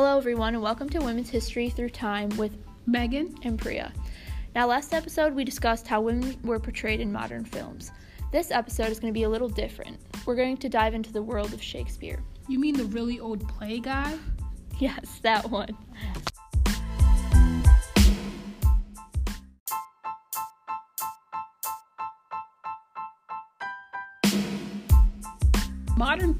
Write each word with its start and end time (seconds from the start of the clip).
Hello, 0.00 0.16
everyone, 0.16 0.54
and 0.54 0.62
welcome 0.62 0.88
to 0.90 1.00
Women's 1.00 1.28
History 1.28 1.70
Through 1.70 1.88
Time 1.88 2.28
with 2.36 2.56
Megan 2.86 3.34
and 3.42 3.58
Priya. 3.58 3.92
Now, 4.54 4.68
last 4.68 4.94
episode 4.94 5.34
we 5.34 5.42
discussed 5.42 5.88
how 5.88 6.00
women 6.02 6.38
were 6.44 6.60
portrayed 6.60 7.00
in 7.00 7.12
modern 7.12 7.44
films. 7.44 7.90
This 8.30 8.52
episode 8.52 8.90
is 8.90 9.00
going 9.00 9.12
to 9.12 9.18
be 9.18 9.24
a 9.24 9.28
little 9.28 9.48
different. 9.48 9.98
We're 10.24 10.36
going 10.36 10.56
to 10.58 10.68
dive 10.68 10.94
into 10.94 11.12
the 11.12 11.20
world 11.20 11.52
of 11.52 11.60
Shakespeare. 11.60 12.22
You 12.46 12.60
mean 12.60 12.76
the 12.76 12.84
really 12.84 13.18
old 13.18 13.48
play 13.48 13.80
guy? 13.80 14.16
Yes, 14.78 15.18
that 15.24 15.50
one. 15.50 15.76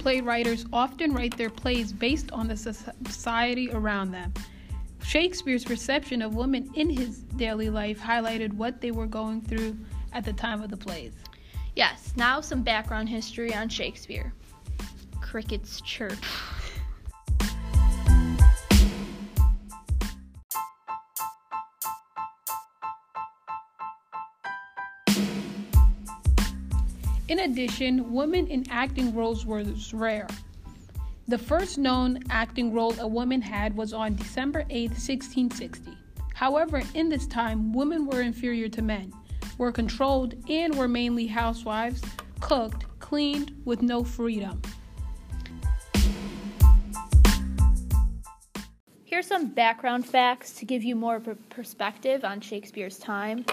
Playwriters 0.08 0.66
often 0.72 1.12
write 1.12 1.36
their 1.36 1.50
plays 1.50 1.92
based 1.92 2.32
on 2.32 2.48
the 2.48 2.56
society 2.56 3.70
around 3.72 4.10
them. 4.10 4.32
Shakespeare's 5.04 5.68
reception 5.68 6.22
of 6.22 6.34
women 6.34 6.70
in 6.76 6.88
his 6.88 7.18
daily 7.36 7.68
life 7.68 8.00
highlighted 8.00 8.54
what 8.54 8.80
they 8.80 8.90
were 8.90 9.06
going 9.06 9.42
through 9.42 9.76
at 10.14 10.24
the 10.24 10.32
time 10.32 10.62
of 10.62 10.70
the 10.70 10.78
plays. 10.78 11.12
Yes, 11.76 12.14
now 12.16 12.40
some 12.40 12.62
background 12.62 13.10
history 13.10 13.54
on 13.54 13.68
Shakespeare. 13.68 14.32
Crickets 15.20 15.82
chirp. 15.82 16.16
In 27.28 27.40
addition, 27.40 28.10
women 28.10 28.46
in 28.46 28.64
acting 28.70 29.14
roles 29.14 29.44
were 29.44 29.62
rare. 29.92 30.26
The 31.26 31.36
first 31.36 31.76
known 31.76 32.20
acting 32.30 32.72
role 32.72 32.98
a 32.98 33.06
woman 33.06 33.42
had 33.42 33.76
was 33.76 33.92
on 33.92 34.16
December 34.16 34.64
8, 34.70 34.90
1660. 34.92 35.94
However, 36.32 36.82
in 36.94 37.10
this 37.10 37.26
time, 37.26 37.74
women 37.74 38.06
were 38.06 38.22
inferior 38.22 38.70
to 38.70 38.80
men, 38.80 39.12
were 39.58 39.70
controlled, 39.70 40.36
and 40.48 40.74
were 40.74 40.88
mainly 40.88 41.26
housewives, 41.26 42.00
cooked, 42.40 42.86
cleaned, 42.98 43.54
with 43.66 43.82
no 43.82 44.02
freedom. 44.02 44.62
Here's 49.04 49.26
some 49.26 49.48
background 49.48 50.06
facts 50.06 50.52
to 50.54 50.64
give 50.64 50.82
you 50.82 50.96
more 50.96 51.16
of 51.16 51.28
a 51.28 51.34
perspective 51.34 52.24
on 52.24 52.40
Shakespeare's 52.40 52.98
time. 52.98 53.44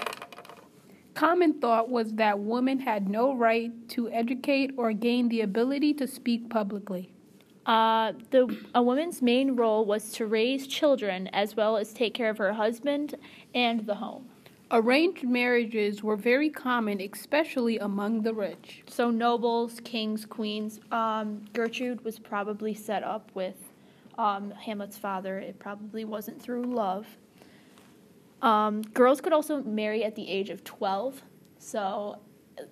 Common 1.16 1.54
thought 1.54 1.88
was 1.88 2.12
that 2.12 2.38
women 2.38 2.78
had 2.78 3.08
no 3.08 3.34
right 3.34 3.72
to 3.88 4.10
educate 4.10 4.72
or 4.76 4.92
gain 4.92 5.30
the 5.30 5.40
ability 5.40 5.94
to 5.94 6.06
speak 6.06 6.50
publicly. 6.50 7.10
Uh, 7.64 8.12
the 8.32 8.54
a 8.74 8.82
woman's 8.82 9.22
main 9.22 9.56
role 9.56 9.86
was 9.86 10.12
to 10.12 10.26
raise 10.26 10.66
children 10.66 11.26
as 11.28 11.56
well 11.56 11.78
as 11.78 11.94
take 11.94 12.12
care 12.12 12.28
of 12.28 12.36
her 12.36 12.52
husband 12.52 13.14
and 13.54 13.86
the 13.86 13.94
home. 13.94 14.28
Arranged 14.70 15.24
marriages 15.24 16.02
were 16.02 16.16
very 16.16 16.50
common, 16.50 17.00
especially 17.00 17.78
among 17.78 18.20
the 18.20 18.34
rich. 18.34 18.82
So 18.86 19.10
nobles, 19.10 19.80
kings, 19.80 20.26
queens. 20.26 20.80
Um, 20.92 21.46
Gertrude 21.54 22.04
was 22.04 22.18
probably 22.18 22.74
set 22.74 23.02
up 23.02 23.30
with 23.32 23.56
um, 24.18 24.50
Hamlet's 24.50 24.98
father. 24.98 25.38
It 25.38 25.58
probably 25.58 26.04
wasn't 26.04 26.42
through 26.42 26.64
love. 26.64 27.06
Um, 28.42 28.82
girls 28.82 29.20
could 29.20 29.32
also 29.32 29.62
marry 29.62 30.04
at 30.04 30.14
the 30.14 30.28
age 30.28 30.50
of 30.50 30.62
12. 30.64 31.22
So 31.58 32.20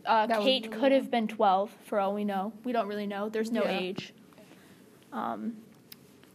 uh, 0.06 0.26
Kate 0.40 0.70
could 0.70 0.92
have 0.92 1.10
been 1.10 1.28
12 1.28 1.70
for 1.84 1.98
all 1.98 2.14
we 2.14 2.24
know. 2.24 2.52
We 2.64 2.72
don't 2.72 2.88
really 2.88 3.06
know. 3.06 3.28
There's 3.28 3.50
no 3.50 3.64
yeah. 3.64 3.78
age. 3.78 4.14
Um, 5.12 5.56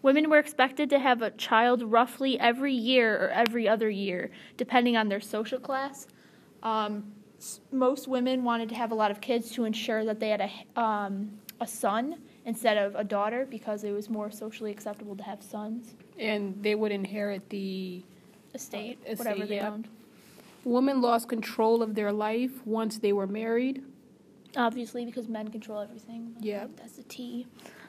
women 0.01 0.29
were 0.29 0.39
expected 0.39 0.89
to 0.91 0.99
have 0.99 1.21
a 1.21 1.31
child 1.31 1.83
roughly 1.83 2.39
every 2.39 2.73
year 2.73 3.15
or 3.15 3.29
every 3.29 3.67
other 3.67 3.89
year, 3.89 4.31
depending 4.57 4.97
on 4.97 5.09
their 5.09 5.19
social 5.19 5.59
class. 5.59 6.07
Um, 6.63 7.11
most 7.71 8.07
women 8.07 8.43
wanted 8.43 8.69
to 8.69 8.75
have 8.75 8.91
a 8.91 8.95
lot 8.95 9.11
of 9.11 9.21
kids 9.21 9.51
to 9.51 9.63
ensure 9.63 10.03
that 10.05 10.19
they 10.19 10.29
had 10.29 10.41
a, 10.41 10.79
um, 10.79 11.31
a 11.61 11.67
son 11.67 12.17
instead 12.45 12.77
of 12.77 12.95
a 12.95 13.03
daughter 13.03 13.45
because 13.49 13.83
it 13.83 13.91
was 13.91 14.09
more 14.09 14.31
socially 14.31 14.71
acceptable 14.71 15.15
to 15.15 15.23
have 15.23 15.41
sons. 15.41 15.95
And 16.17 16.61
they 16.61 16.75
would 16.75 16.91
inherit 16.91 17.49
the 17.49 18.03
estate, 18.53 18.99
uh, 19.09 19.15
whatever 19.15 19.45
they 19.45 19.59
owned. 19.59 19.87
Women 20.63 21.01
lost 21.01 21.29
control 21.29 21.81
of 21.81 21.95
their 21.95 22.11
life 22.11 22.65
once 22.65 22.99
they 22.99 23.13
were 23.13 23.27
married. 23.27 23.83
Obviously, 24.57 25.05
because 25.05 25.27
men 25.27 25.47
control 25.49 25.79
everything. 25.79 26.35
Yeah. 26.39 26.67
That's 26.75 26.97
a 26.97 27.03
T. 27.03 27.47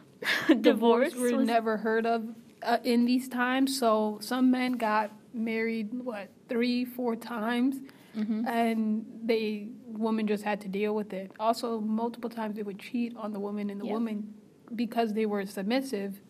Divorce 0.60 1.14
were 1.14 1.36
was... 1.36 1.46
never 1.46 1.78
heard 1.78 2.06
of 2.06 2.28
uh, 2.62 2.78
in 2.84 3.06
these 3.06 3.28
times. 3.28 3.78
So 3.78 4.18
some 4.20 4.50
men 4.50 4.72
got 4.72 5.10
married, 5.32 5.92
what, 5.92 6.28
three, 6.48 6.84
four 6.84 7.16
times. 7.16 7.76
Mm-hmm. 8.16 8.46
And 8.48 9.06
they 9.24 9.68
women 9.86 10.26
just 10.26 10.44
had 10.44 10.60
to 10.62 10.68
deal 10.68 10.94
with 10.94 11.12
it. 11.12 11.30
Also, 11.38 11.80
multiple 11.80 12.30
times 12.30 12.56
they 12.56 12.62
would 12.62 12.78
cheat 12.78 13.16
on 13.16 13.32
the 13.32 13.38
woman, 13.38 13.70
and 13.70 13.80
the 13.80 13.86
woman, 13.86 14.34
because 14.74 15.14
they 15.14 15.26
were 15.26 15.46
submissive, 15.46 16.20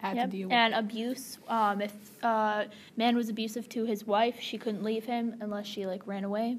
had 0.00 0.16
yep. 0.16 0.30
to 0.30 0.36
deal 0.36 0.48
with 0.48 0.54
and 0.54 0.74
abuse. 0.74 1.38
Um, 1.48 1.80
if 1.80 1.92
uh, 2.24 2.64
man 2.96 3.16
was 3.16 3.28
abusive 3.28 3.68
to 3.70 3.84
his 3.84 4.06
wife, 4.06 4.40
she 4.40 4.58
couldn't 4.58 4.82
leave 4.82 5.04
him 5.04 5.36
unless 5.40 5.66
she 5.66 5.86
like 5.86 6.06
ran 6.06 6.24
away. 6.24 6.58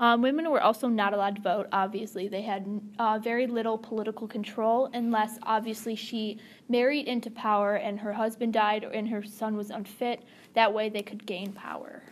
Um, 0.00 0.22
women 0.22 0.48
were 0.50 0.60
also 0.60 0.86
not 0.86 1.12
allowed 1.12 1.36
to 1.36 1.42
vote. 1.42 1.66
Obviously, 1.72 2.28
they 2.28 2.42
had 2.42 2.80
uh, 3.00 3.18
very 3.18 3.48
little 3.48 3.76
political 3.76 4.28
control 4.28 4.88
unless 4.94 5.38
obviously 5.42 5.96
she 5.96 6.38
married 6.68 7.08
into 7.08 7.30
power 7.30 7.74
and 7.74 7.98
her 7.98 8.12
husband 8.12 8.52
died 8.52 8.84
and 8.84 9.08
her 9.08 9.24
son 9.24 9.56
was 9.56 9.70
unfit. 9.70 10.22
That 10.54 10.72
way, 10.72 10.88
they 10.88 11.02
could 11.02 11.26
gain 11.26 11.52
power. 11.52 12.04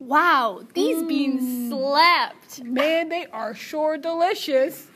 Wow, 0.00 0.62
these 0.74 0.96
mm. 0.96 1.08
beans 1.08 1.70
slapped. 1.70 2.64
Man, 2.64 3.08
they 3.08 3.26
are 3.26 3.54
sure 3.54 3.96
delicious. 3.96 4.88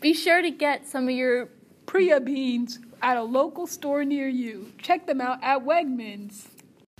Be 0.00 0.14
sure 0.14 0.40
to 0.42 0.50
get 0.52 0.86
some 0.86 1.08
of 1.08 1.14
your 1.14 1.48
Priya 1.88 2.20
beans 2.20 2.80
at 3.00 3.16
a 3.16 3.22
local 3.22 3.66
store 3.66 4.04
near 4.04 4.28
you. 4.28 4.70
Check 4.76 5.06
them 5.06 5.22
out 5.22 5.42
at 5.42 5.64
Wegmans. 5.64 6.46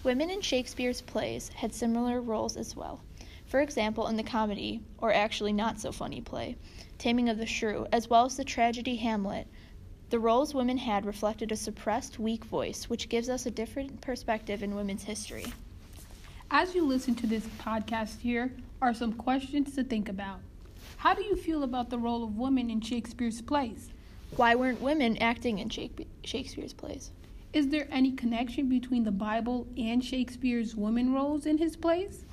Women 0.02 0.30
in 0.30 0.40
Shakespeare's 0.40 1.02
plays 1.02 1.50
had 1.50 1.74
similar 1.74 2.22
roles 2.22 2.56
as 2.56 2.74
well. 2.74 3.02
For 3.44 3.60
example, 3.60 4.06
in 4.06 4.16
the 4.16 4.22
comedy, 4.22 4.80
or 4.96 5.12
actually 5.12 5.52
not 5.52 5.78
so 5.78 5.92
funny 5.92 6.22
play, 6.22 6.56
Taming 6.96 7.28
of 7.28 7.36
the 7.36 7.44
Shrew, 7.44 7.86
as 7.92 8.08
well 8.08 8.24
as 8.24 8.38
the 8.38 8.44
tragedy 8.44 8.96
Hamlet, 8.96 9.46
the 10.08 10.18
roles 10.18 10.54
women 10.54 10.78
had 10.78 11.04
reflected 11.04 11.52
a 11.52 11.56
suppressed, 11.56 12.18
weak 12.18 12.46
voice, 12.46 12.84
which 12.84 13.10
gives 13.10 13.28
us 13.28 13.44
a 13.44 13.50
different 13.50 14.00
perspective 14.00 14.62
in 14.62 14.74
women's 14.74 15.04
history. 15.04 15.52
As 16.50 16.74
you 16.74 16.82
listen 16.82 17.14
to 17.16 17.26
this 17.26 17.46
podcast, 17.62 18.20
here 18.20 18.54
are 18.80 18.94
some 18.94 19.12
questions 19.12 19.74
to 19.74 19.84
think 19.84 20.08
about. 20.08 20.40
How 20.96 21.12
do 21.12 21.22
you 21.22 21.36
feel 21.36 21.62
about 21.62 21.90
the 21.90 21.98
role 21.98 22.24
of 22.24 22.38
women 22.38 22.70
in 22.70 22.80
Shakespeare's 22.80 23.42
plays? 23.42 23.90
Why 24.36 24.54
weren't 24.54 24.80
women 24.80 25.16
acting 25.18 25.58
in 25.58 25.68
Shakespeare's 25.68 26.72
plays? 26.72 27.10
Is 27.52 27.68
there 27.68 27.88
any 27.90 28.12
connection 28.12 28.68
between 28.68 29.04
the 29.04 29.10
Bible 29.10 29.66
and 29.76 30.04
Shakespeare's 30.04 30.76
women 30.76 31.12
roles 31.12 31.46
in 31.46 31.58
his 31.58 31.76
plays? 31.76 32.24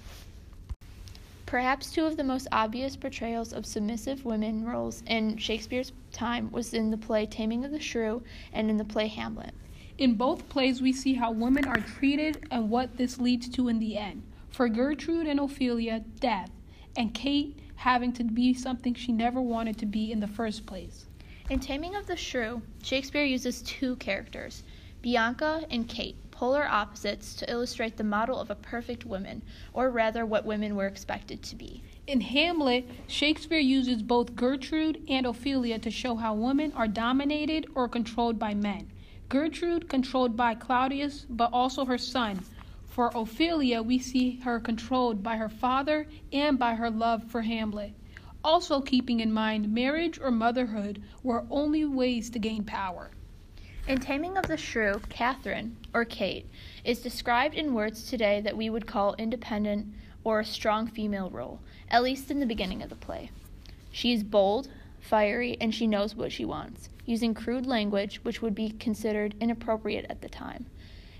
Perhaps 1.45 1.91
two 1.91 2.05
of 2.05 2.17
the 2.17 2.23
most 2.23 2.47
obvious 2.51 2.95
portrayals 2.95 3.53
of 3.53 3.65
submissive 3.65 4.25
women 4.25 4.65
roles 4.65 5.03
in 5.07 5.37
Shakespeare's 5.37 5.93
time 6.11 6.51
was 6.51 6.73
in 6.73 6.91
the 6.91 6.97
play 6.97 7.25
Taming 7.25 7.63
of 7.63 7.71
the 7.71 7.79
Shrew 7.79 8.23
and 8.51 8.69
in 8.69 8.77
the 8.77 8.83
play 8.83 9.07
Hamlet. 9.07 9.53
In 9.97 10.15
both 10.15 10.49
plays, 10.49 10.81
we 10.81 10.91
see 10.91 11.13
how 11.13 11.31
women 11.31 11.65
are 11.65 11.79
treated 11.79 12.45
and 12.51 12.69
what 12.69 12.97
this 12.97 13.19
leads 13.19 13.47
to 13.49 13.69
in 13.69 13.79
the 13.79 13.97
end. 13.97 14.23
For 14.49 14.67
Gertrude 14.67 15.27
and 15.27 15.39
Ophelia, 15.39 16.03
death, 16.19 16.51
and 16.97 17.13
Kate 17.13 17.57
having 17.75 18.11
to 18.13 18.23
be 18.23 18.53
something 18.53 18.93
she 18.93 19.11
never 19.11 19.41
wanted 19.41 19.77
to 19.77 19.85
be 19.85 20.11
in 20.11 20.19
the 20.19 20.27
first 20.27 20.65
place. 20.65 21.05
In 21.47 21.59
Taming 21.59 21.95
of 21.95 22.07
the 22.07 22.15
Shrew, 22.15 22.63
Shakespeare 22.81 23.23
uses 23.23 23.61
two 23.61 23.97
characters, 23.97 24.63
Bianca 25.03 25.63
and 25.69 25.87
Kate, 25.87 26.15
polar 26.31 26.65
opposites 26.65 27.35
to 27.35 27.51
illustrate 27.51 27.97
the 27.97 28.03
model 28.03 28.39
of 28.39 28.49
a 28.49 28.55
perfect 28.55 29.05
woman, 29.05 29.43
or 29.71 29.91
rather 29.91 30.25
what 30.25 30.43
women 30.43 30.75
were 30.75 30.87
expected 30.87 31.43
to 31.43 31.55
be. 31.55 31.83
In 32.07 32.21
Hamlet, 32.21 32.89
Shakespeare 33.05 33.59
uses 33.59 34.01
both 34.01 34.35
Gertrude 34.35 35.03
and 35.07 35.27
Ophelia 35.27 35.77
to 35.77 35.91
show 35.91 36.15
how 36.15 36.33
women 36.33 36.71
are 36.71 36.87
dominated 36.87 37.67
or 37.75 37.87
controlled 37.87 38.39
by 38.39 38.55
men. 38.55 38.89
Gertrude 39.29 39.87
controlled 39.87 40.35
by 40.35 40.55
Claudius, 40.55 41.27
but 41.29 41.53
also 41.53 41.85
her 41.85 41.99
son. 41.99 42.39
For 42.87 43.11
Ophelia, 43.13 43.83
we 43.83 43.99
see 43.99 44.39
her 44.39 44.59
controlled 44.59 45.21
by 45.21 45.37
her 45.37 45.49
father 45.49 46.07
and 46.33 46.57
by 46.57 46.73
her 46.73 46.89
love 46.89 47.23
for 47.25 47.43
Hamlet 47.43 47.93
also 48.45 48.79
keeping 48.79 49.21
in 49.21 49.33
mind 49.33 49.73
marriage 49.73 50.19
or 50.19 50.29
motherhood 50.29 51.01
were 51.23 51.45
only 51.49 51.83
ways 51.83 52.29
to 52.29 52.37
gain 52.37 52.63
power. 52.63 53.09
In 53.87 53.97
Taming 53.99 54.37
of 54.37 54.47
the 54.47 54.55
Shrew, 54.55 55.01
Catherine, 55.09 55.75
or 55.95 56.05
Kate, 56.05 56.47
is 56.83 56.99
described 57.01 57.55
in 57.55 57.73
words 57.73 58.07
today 58.07 58.41
that 58.41 58.55
we 58.55 58.69
would 58.69 58.85
call 58.85 59.15
independent 59.15 59.87
or 60.23 60.39
a 60.39 60.45
strong 60.45 60.87
female 60.87 61.31
role, 61.31 61.59
at 61.89 62.03
least 62.03 62.29
in 62.29 62.39
the 62.39 62.45
beginning 62.45 62.83
of 62.83 62.89
the 62.89 62.95
play. 62.95 63.31
She 63.91 64.13
is 64.13 64.23
bold, 64.23 64.69
fiery, 64.99 65.57
and 65.59 65.73
she 65.73 65.87
knows 65.87 66.15
what 66.15 66.31
she 66.31 66.45
wants. 66.45 66.89
using 67.05 67.33
crude 67.33 67.65
language 67.65 68.19
which 68.23 68.41
would 68.41 68.55
be 68.55 68.69
considered 68.69 69.35
inappropriate 69.39 70.05
at 70.09 70.21
the 70.21 70.29
time. 70.29 70.65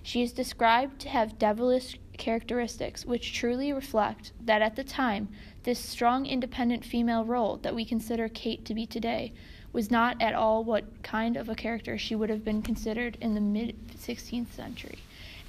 She 0.01 0.21
is 0.21 0.33
described 0.33 0.99
to 1.01 1.09
have 1.09 1.39
devilish 1.39 1.99
characteristics 2.17 3.05
which 3.05 3.33
truly 3.33 3.73
reflect 3.73 4.31
that 4.43 4.61
at 4.61 4.75
the 4.75 4.83
time, 4.83 5.29
this 5.65 5.79
strong 5.79 6.27
independent 6.27 6.85
female 6.85 7.25
role 7.25 7.57
that 7.57 7.73
we 7.73 7.83
consider 7.83 8.29
Kate 8.29 8.63
to 8.65 8.75
be 8.75 8.85
today 8.85 9.33
was 9.73 9.89
not 9.89 10.15
at 10.21 10.35
all 10.35 10.63
what 10.63 10.85
kind 11.01 11.35
of 11.35 11.49
a 11.49 11.55
character 11.55 11.97
she 11.97 12.15
would 12.15 12.29
have 12.29 12.45
been 12.45 12.61
considered 12.61 13.17
in 13.19 13.33
the 13.33 13.41
mid 13.41 13.75
16th 13.97 14.51
century. 14.53 14.99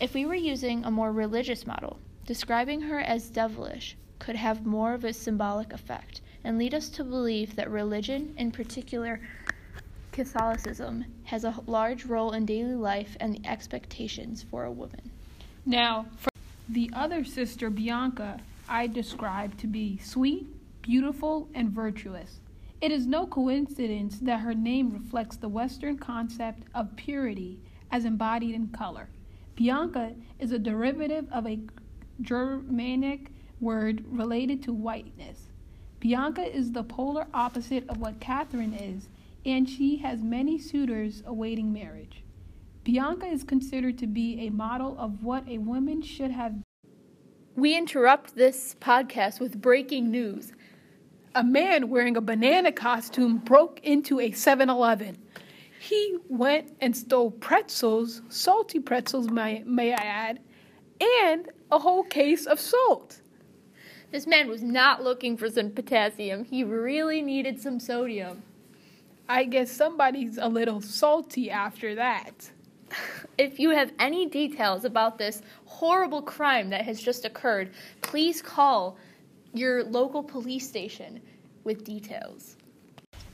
If 0.01 0.15
we 0.15 0.25
were 0.25 0.35
using 0.35 0.85
a 0.85 0.91
more 0.91 1.13
religious 1.13 1.67
model, 1.67 1.99
describing 2.25 2.81
her 2.81 2.99
as 2.99 3.29
devilish 3.29 3.95
could 4.19 4.37
have 4.37 4.65
more 4.65 4.95
of 4.95 5.05
a 5.05 5.13
symbolic 5.13 5.73
effect 5.75 6.23
and 6.45 6.57
lead 6.57 6.73
us 6.73 6.89
to 6.89 7.05
believe 7.05 7.55
that 7.57 7.71
religion, 7.71 8.35
in 8.39 8.51
particular 8.51 9.21
Catholicism, 10.13 11.05
has 11.25 11.45
a 11.45 11.55
large 11.67 12.07
role 12.07 12.33
in 12.33 12.47
daily 12.47 12.75
life 12.75 13.19
and 13.21 13.35
the 13.35 13.47
expectations 13.47 14.43
for 14.51 14.65
a 14.65 14.73
woman. 14.73 15.11
Now, 15.67 16.07
for 16.17 16.31
the 16.71 16.91
other 16.95 17.23
sister, 17.23 17.69
Bianca, 17.69 18.41
I 18.69 18.87
describe 18.87 19.57
to 19.59 19.67
be 19.67 19.99
sweet, 19.99 20.47
beautiful, 20.83 21.49
and 21.55 21.71
virtuous. 21.71 22.41
It 22.81 22.93
is 22.93 23.07
no 23.07 23.27
coincidence 23.27 24.19
that 24.21 24.41
her 24.41 24.55
name 24.55 24.93
reflects 24.93 25.37
the 25.37 25.49
Western 25.49 25.99
concept 25.99 26.65
of 26.75 26.97
purity 26.97 27.61
as 27.91 28.05
embodied 28.05 28.55
in 28.55 28.69
color. 28.69 29.09
Bianca 29.55 30.15
is 30.39 30.53
a 30.53 30.59
derivative 30.59 31.27
of 31.33 31.47
a 31.47 31.61
Germanic 32.21 33.31
word 33.61 34.05
related 34.09 34.63
to 34.65 34.73
whiteness. 34.73 35.49
Bianca 36.01 36.43
is 36.43 36.73
the 36.73 36.83
polar 36.83 37.27
opposite 37.33 37.89
of 37.89 37.99
what 37.99 38.21
Catherine 38.21 38.75
is, 38.75 39.09
and 39.47 39.69
she 39.69 39.97
has 39.99 40.23
many 40.23 40.59
suitors 40.59 41.23
awaiting 41.25 41.73
marriage. 41.73 42.23
Bianca 42.85 43.27
is 43.27 43.45
considered 43.45 43.97
to 43.99 44.07
be 44.07 44.47
a 44.47 44.51
model 44.51 44.97
of 44.99 45.25
what 45.25 45.49
a 45.49 45.59
woman 45.59 46.03
should 46.03 46.31
have. 46.31 46.55
We 47.57 47.75
interrupt 47.75 48.35
this 48.37 48.77
podcast 48.83 49.41
with 49.41 49.63
breaking 49.63 50.11
news. 50.11 50.53
A 51.35 51.43
man 51.43 51.89
wearing 51.89 52.15
a 52.19 52.21
banana 52.21 52.71
costume 52.71 53.39
broke 53.39 53.81
into 53.83 54.21
a 54.21 54.31
7 54.33 54.69
Eleven. 54.69 55.17
He 55.81 56.19
went 56.29 56.77
and 56.83 56.95
stole 56.95 57.31
pretzels, 57.31 58.21
salty 58.29 58.79
pretzels, 58.79 59.31
may, 59.31 59.63
may 59.65 59.95
I 59.95 60.03
add, 60.03 60.41
and 61.01 61.49
a 61.73 61.79
whole 61.79 62.05
case 62.05 62.45
of 62.45 62.61
salt. 62.61 63.23
This 64.13 64.27
man 64.27 64.49
was 64.49 64.63
not 64.63 65.03
looking 65.03 65.39
for 65.39 65.49
some 65.49 65.71
potassium. 65.71 66.45
He 66.45 66.63
really 66.63 67.23
needed 67.23 67.59
some 67.59 67.81
sodium. 67.81 68.43
I 69.31 69.45
guess 69.45 69.71
somebody's 69.71 70.37
a 70.37 70.49
little 70.49 70.83
salty 70.83 71.51
after 71.51 71.95
that. 71.95 72.51
If 73.39 73.59
you 73.59 73.71
have 73.71 73.93
any 73.99 74.27
details 74.27 74.85
about 74.85 75.19
this 75.19 75.43
horrible 75.65 76.23
crime 76.23 76.71
that 76.71 76.85
has 76.85 77.01
just 77.01 77.25
occurred, 77.25 77.73
please 78.03 78.41
call 78.41 78.97
your 79.53 79.85
local 79.85 80.23
police 80.23 80.69
station 80.69 81.21
with 81.65 81.85
details. 81.85 82.57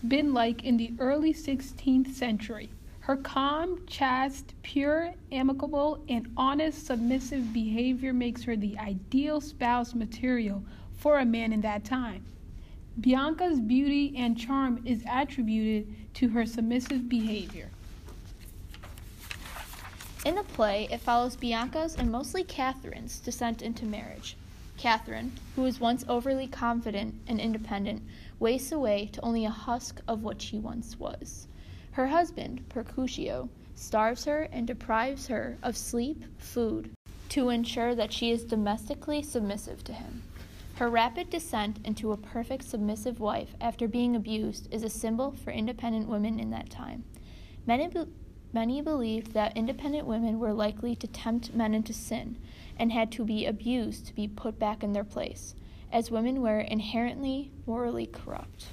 Been 0.09 0.33
like 0.33 0.65
in 0.65 0.77
the 0.77 0.93
early 0.99 1.33
16th 1.33 2.13
century. 2.13 2.71
Her 3.01 3.17
calm, 3.17 3.85
chaste, 3.87 4.55
pure, 4.63 5.13
amicable, 5.33 6.05
and 6.09 6.33
honest, 6.37 6.87
submissive 6.87 7.53
behavior 7.53 8.13
makes 8.13 8.45
her 8.45 8.55
the 8.55 8.79
ideal 8.79 9.41
spouse 9.41 9.93
material 9.93 10.63
for 10.93 11.19
a 11.19 11.25
man 11.25 11.53
in 11.53 11.61
that 11.63 11.85
time. 11.85 12.25
Bianca's 13.01 13.59
beauty 13.59 14.15
and 14.17 14.39
charm 14.39 14.83
is 14.85 15.03
attributed 15.11 16.15
to 16.15 16.29
her 16.29 16.47
submissive 16.47 17.09
behavior. 17.09 17.72
In 20.25 20.37
the 20.37 20.45
play, 20.45 20.87
it 20.89 21.01
follows 21.01 21.35
Bianca's 21.35 21.97
and 21.97 22.11
mostly 22.11 22.45
Catherine's 22.45 23.19
descent 23.19 23.61
into 23.61 23.85
marriage. 23.85 24.37
Catherine, 24.77 25.33
who 25.57 25.63
was 25.63 25.81
once 25.81 26.05
overly 26.09 26.47
confident 26.47 27.17
and 27.27 27.41
independent, 27.41 28.03
wastes 28.39 28.71
away 28.71 29.11
to 29.13 29.21
only 29.23 29.45
a 29.45 29.51
husk 29.51 30.01
of 30.07 30.23
what 30.23 30.41
she 30.41 30.59
once 30.59 30.97
was. 30.97 31.49
Her 31.93 32.07
husband, 32.07 32.65
Mercutio, 32.73 33.49
starves 33.75 34.25
her 34.27 34.49
and 34.53 34.65
deprives 34.65 35.27
her 35.27 35.59
of 35.61 35.77
sleep, 35.77 36.25
food, 36.39 36.91
to 37.31 37.49
ensure 37.49 37.97
that 37.97 38.13
she 38.13 38.31
is 38.31 38.45
domestically 38.45 39.23
submissive 39.23 39.83
to 39.85 39.93
him. 39.93 40.23
Her 40.77 40.89
rapid 40.89 41.31
descent 41.31 41.79
into 41.85 42.13
a 42.13 42.17
perfect 42.17 42.63
submissive 42.65 43.19
wife 43.19 43.55
after 43.61 43.89
being 43.89 44.15
abused 44.15 44.73
is 44.73 44.85
a 44.85 44.89
symbol 44.89 45.33
for 45.33 45.51
independent 45.51 46.09
women 46.09 46.39
in 46.39 46.51
that 46.51 46.71
time. 46.71 47.03
Be- 47.67 48.07
many 48.53 48.83
believed 48.83 49.33
that 49.33 49.57
independent 49.57 50.07
women 50.07 50.39
were 50.39 50.53
likely 50.53 50.95
to 50.95 51.07
tempt 51.07 51.55
men 51.55 51.75
into 51.75 51.93
sin 51.93 52.37
and 52.79 52.93
had 52.93 53.11
to 53.13 53.25
be 53.25 53.47
abused 53.47 54.07
to 54.07 54.15
be 54.15 54.29
put 54.29 54.59
back 54.59 54.83
in 54.83 54.93
their 54.93 55.05
place, 55.05 55.55
as 55.91 56.11
women 56.11 56.41
were 56.43 56.61
inherently 56.61 57.51
morally 57.67 58.07
corrupt. 58.07 58.67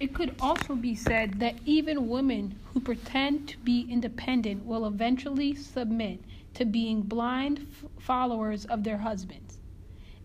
It 0.00 0.14
could 0.14 0.34
also 0.40 0.76
be 0.76 0.94
said 0.94 1.40
that 1.40 1.56
even 1.64 2.08
women 2.08 2.58
who 2.66 2.80
pretend 2.80 3.48
to 3.48 3.58
be 3.58 3.86
independent 3.90 4.64
will 4.64 4.86
eventually 4.86 5.54
submit 5.54 6.20
to 6.54 6.64
being 6.64 7.02
blind 7.02 7.66
f- 7.68 7.90
followers 7.98 8.64
of 8.64 8.84
their 8.84 8.98
husbands. 8.98 9.58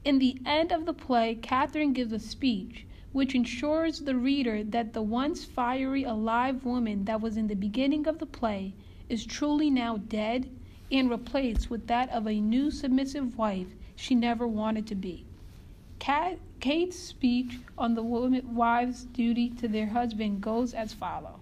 In 0.05 0.19
the 0.19 0.37
end 0.45 0.71
of 0.71 0.85
the 0.85 0.93
play, 0.93 1.35
Catherine 1.35 1.93
gives 1.93 2.11
a 2.11 2.19
speech 2.19 2.85
which 3.11 3.35
ensures 3.35 3.99
the 3.99 4.15
reader 4.15 4.63
that 4.63 4.93
the 4.93 5.01
once 5.01 5.45
fiery, 5.45 6.03
alive 6.03 6.65
woman 6.65 7.05
that 7.05 7.21
was 7.21 7.37
in 7.37 7.47
the 7.47 7.55
beginning 7.55 8.07
of 8.07 8.19
the 8.19 8.25
play 8.25 8.73
is 9.13 9.27
truly 9.27 9.69
now 9.69 9.95
dead 9.95 10.49
and 10.91 11.07
replaced 11.07 11.69
with 11.69 11.85
that 11.85 12.09
of 12.09 12.27
a 12.27 12.41
new 12.41 12.71
submissive 12.71 13.37
wife 13.37 13.67
she 13.95 14.15
never 14.15 14.47
wanted 14.47 14.87
to 14.87 14.95
be. 14.95 15.23
Kat, 15.99 16.39
Kate's 16.59 16.97
speech 16.97 17.59
on 17.77 17.93
the 17.93 18.01
wives' 18.01 19.05
duty 19.05 19.51
to 19.51 19.67
their 19.67 19.85
husband 19.85 20.41
goes 20.41 20.73
as 20.73 20.93
follows. 20.93 21.41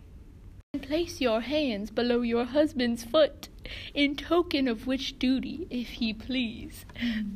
Place 0.81 1.21
your 1.21 1.39
hands 1.39 1.91
below 1.91 2.21
your 2.21 2.43
husband's 2.43 3.05
foot, 3.05 3.47
in 3.93 4.17
token 4.17 4.67
of 4.67 4.85
which 4.85 5.17
duty, 5.17 5.65
if 5.69 5.87
he 5.91 6.13
please. 6.13 6.85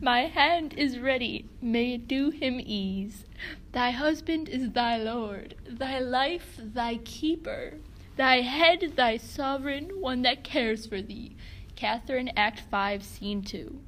My 0.02 0.24
hand 0.24 0.74
is 0.74 1.00
ready, 1.00 1.46
may 1.62 1.94
it 1.94 2.10
do 2.10 2.30
him 2.30 2.60
ease. 2.60 3.24
Thy 3.72 3.92
husband 3.92 4.50
is 4.50 4.72
thy 4.72 4.98
lord, 4.98 5.56
thy 5.66 6.00
life 6.00 6.60
thy 6.62 6.98
keeper, 6.98 7.76
thy 8.16 8.42
head 8.42 8.94
thy 8.96 9.18
sovereign, 9.18 9.90
one 10.00 10.22
that 10.24 10.44
cares 10.44 10.86
for 10.86 11.02
thee. 11.02 11.36
Catherine, 11.76 12.32
Act 12.38 12.62
5, 12.72 13.04
Scene 13.04 13.42
2. 13.42 13.80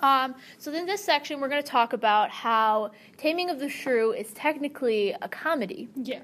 Um, 0.00 0.34
so 0.58 0.72
in 0.72 0.86
this 0.86 1.04
section, 1.04 1.40
we're 1.40 1.48
going 1.48 1.62
to 1.62 1.68
talk 1.68 1.92
about 1.92 2.30
how 2.30 2.90
Taming 3.16 3.50
of 3.50 3.58
the 3.58 3.68
Shrew 3.68 4.12
is 4.12 4.32
technically 4.32 5.14
a 5.20 5.28
comedy. 5.28 5.88
Yeah. 5.94 6.22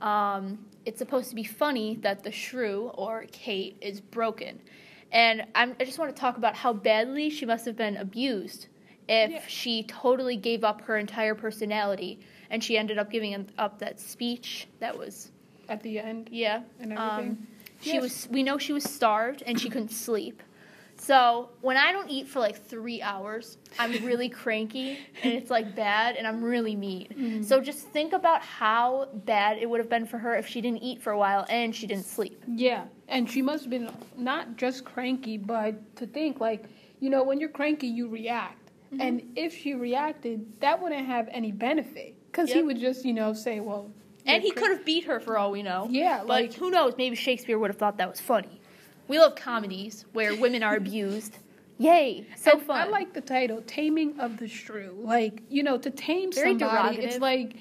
Um, 0.00 0.58
it's 0.84 0.98
supposed 0.98 1.30
to 1.30 1.36
be 1.36 1.44
funny 1.44 1.96
that 2.02 2.22
the 2.24 2.32
shrew 2.32 2.90
or 2.94 3.24
Kate 3.32 3.76
is 3.80 4.00
broken, 4.00 4.60
and 5.12 5.44
I'm, 5.54 5.74
I 5.80 5.84
just 5.84 5.98
want 5.98 6.14
to 6.14 6.20
talk 6.20 6.36
about 6.36 6.54
how 6.56 6.72
badly 6.72 7.30
she 7.30 7.46
must 7.46 7.64
have 7.64 7.76
been 7.76 7.96
abused 7.96 8.66
if 9.08 9.30
Yeah. 9.30 9.40
she 9.46 9.84
totally 9.84 10.36
gave 10.36 10.62
up 10.64 10.82
her 10.82 10.98
entire 10.98 11.34
personality 11.34 12.18
and 12.50 12.62
she 12.62 12.76
ended 12.76 12.98
up 12.98 13.10
giving 13.10 13.48
up 13.56 13.78
that 13.78 13.98
speech 14.00 14.66
that 14.80 14.98
was 14.98 15.30
At 15.68 15.82
the 15.82 15.98
end. 15.98 16.28
yeah 16.32 16.62
And 16.80 16.92
um, 16.98 16.98
everything. 16.98 17.46
she 17.80 17.92
Yes. 17.94 18.02
was 18.02 18.28
we 18.30 18.42
know 18.42 18.58
she 18.58 18.72
was 18.72 18.84
starved 18.84 19.42
and 19.46 19.60
she 19.60 19.68
couldn't 19.68 19.90
sleep 19.90 20.42
so 20.96 21.48
when 21.60 21.76
i 21.76 21.90
don't 21.92 22.08
eat 22.08 22.28
for 22.28 22.38
like 22.38 22.56
three 22.68 23.02
hours 23.02 23.58
i'm 23.80 23.90
really 24.04 24.28
cranky 24.28 24.96
and 25.24 25.32
it's 25.32 25.50
like 25.50 25.74
bad 25.74 26.14
and 26.16 26.24
i'm 26.26 26.42
really 26.42 26.76
mean 26.76 27.08
Mm-hmm. 27.18 27.42
so 27.42 27.60
just 27.60 27.80
think 27.88 28.12
about 28.12 28.42
how 28.42 29.08
bad 29.26 29.58
it 29.58 29.68
would 29.68 29.80
have 29.80 29.90
been 29.90 30.06
for 30.06 30.18
her 30.18 30.34
if 30.36 30.46
she 30.46 30.60
didn't 30.60 30.82
eat 30.82 31.02
for 31.02 31.10
a 31.10 31.18
while 31.18 31.44
and 31.50 31.74
she 31.74 31.86
didn't 31.86 32.06
sleep 32.06 32.42
Yeah, 32.46 32.84
and 33.08 33.28
she 33.30 33.42
must 33.42 33.64
have 33.64 33.70
been 33.70 33.90
not 34.16 34.56
just 34.56 34.84
cranky, 34.84 35.36
but 35.36 35.74
to 35.96 36.06
think 36.06 36.40
like, 36.40 36.64
you 37.00 37.10
know, 37.10 37.22
when 37.24 37.38
you're 37.40 37.50
cranky, 37.60 37.86
you 37.88 38.08
react. 38.08 38.70
Mm-hmm. 38.92 39.00
And 39.00 39.22
if 39.36 39.54
she 39.60 39.74
reacted, 39.74 40.38
that 40.60 40.80
wouldn't 40.80 41.04
have 41.06 41.28
any 41.30 41.52
benefit. 41.52 42.14
Because 42.30 42.50
he 42.52 42.62
would 42.62 42.78
just, 42.78 43.04
you 43.04 43.12
know, 43.12 43.32
say, 43.34 43.60
well. 43.60 43.90
And 44.26 44.42
he 44.42 44.50
could 44.50 44.70
have 44.70 44.84
beat 44.84 45.04
her 45.04 45.20
for 45.20 45.36
all 45.38 45.50
we 45.50 45.62
know 45.62 45.86
Yeah, 45.90 46.18
but 46.18 46.28
like- 46.28 46.54
who 46.54 46.70
knows 46.70 46.94
maybe 46.96 47.16
shakespeare 47.16 47.58
would 47.58 47.70
have 47.70 47.78
thought 47.78 47.98
that 47.98 48.08
was 48.10 48.20
funny 48.20 48.60
we 49.08 49.18
love 49.18 49.34
comedies 49.36 50.04
where 50.12 50.34
women 50.34 50.62
are 50.62 50.76
abused 50.76 51.38
yay 51.78 52.26
so 52.36 52.52
And 52.52 52.62
fun 52.62 52.80
I 52.80 52.84
like 52.86 53.12
the 53.12 53.20
title, 53.20 53.62
Taming 53.66 54.18
of 54.20 54.38
the 54.38 54.46
Shrew. 54.48 54.96
Like, 55.02 55.42
you 55.50 55.62
know, 55.62 55.76
to 55.76 55.90
tame 55.90 56.30
Very 56.32 56.50
somebody, 56.58 56.98
derogative. 56.98 57.04
it's 57.04 57.18
like, 57.18 57.56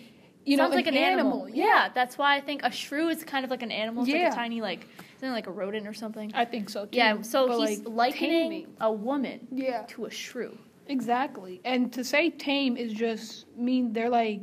you 0.45 0.55
know, 0.57 0.67
like 0.69 0.85
an 0.87 0.95
animal. 0.95 1.49
Yeah. 1.49 1.65
Yeah. 1.65 1.89
that's 1.95 2.17
why 2.17 2.35
I 2.35 2.41
think 2.41 2.61
a 2.63 2.69
shrew 2.71 3.07
is 3.09 3.23
kind 3.23 3.43
of 3.43 3.49
like 3.51 3.63
an 3.63 3.71
animal. 3.71 4.03
It's 4.03 4.11
like 4.11 4.21
Yeah. 4.21 4.31
a 4.31 4.35
tiny, 4.35 4.61
like, 4.61 4.87
isn't 5.17 5.27
it 5.29 5.31
like 5.31 5.47
a 5.47 5.51
rodent 5.51 5.87
or 5.87 5.93
something? 5.93 6.31
I 6.35 6.45
think 6.45 6.69
so 6.69 6.85
too. 6.85 6.97
yeah, 6.97 7.21
so 7.23 7.47
But, 7.47 7.67
he's 7.67 7.79
like, 7.79 7.87
likening 8.13 8.29
taming. 8.51 8.67
a 8.79 8.91
woman 8.91 9.47
Yeah, 9.51 9.81
to 9.89 10.05
a 10.05 10.11
shrew. 10.11 10.57
exactly. 10.87 11.59
And 11.65 11.91
to 11.93 12.03
say 12.03 12.29
tame 12.29 12.77
is 12.77 12.93
just 12.93 13.47
mean 13.57 13.93
they're 13.93 14.09
like 14.09 14.41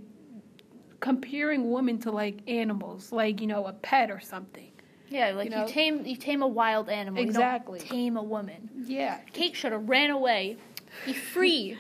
comparing 1.01 1.71
women 1.71 1.99
to 2.01 2.11
like 2.11 2.39
animals, 2.49 3.11
like, 3.13 3.41
you 3.41 3.47
know, 3.47 3.67
a 3.67 3.73
pet 3.73 4.11
or 4.11 4.21
something. 4.21 4.71
Yeah, 5.09 5.31
like 5.33 5.51
you, 5.51 5.57
know? 5.57 5.67
tame 5.67 6.07
you 6.07 6.15
tame 6.17 6.43
a 6.43 6.47
wild 6.47 6.89
animal. 6.89 7.21
Exactly. 7.23 7.81
You 7.81 7.87
tame 7.87 8.17
a 8.17 8.23
woman. 8.23 8.71
Yeah, 8.87 9.19
Kate 9.33 9.57
should 9.57 9.73
have 9.73 9.89
ran 9.89 10.11
away. 10.11 10.57
Be 11.05 11.13
free. 11.13 11.77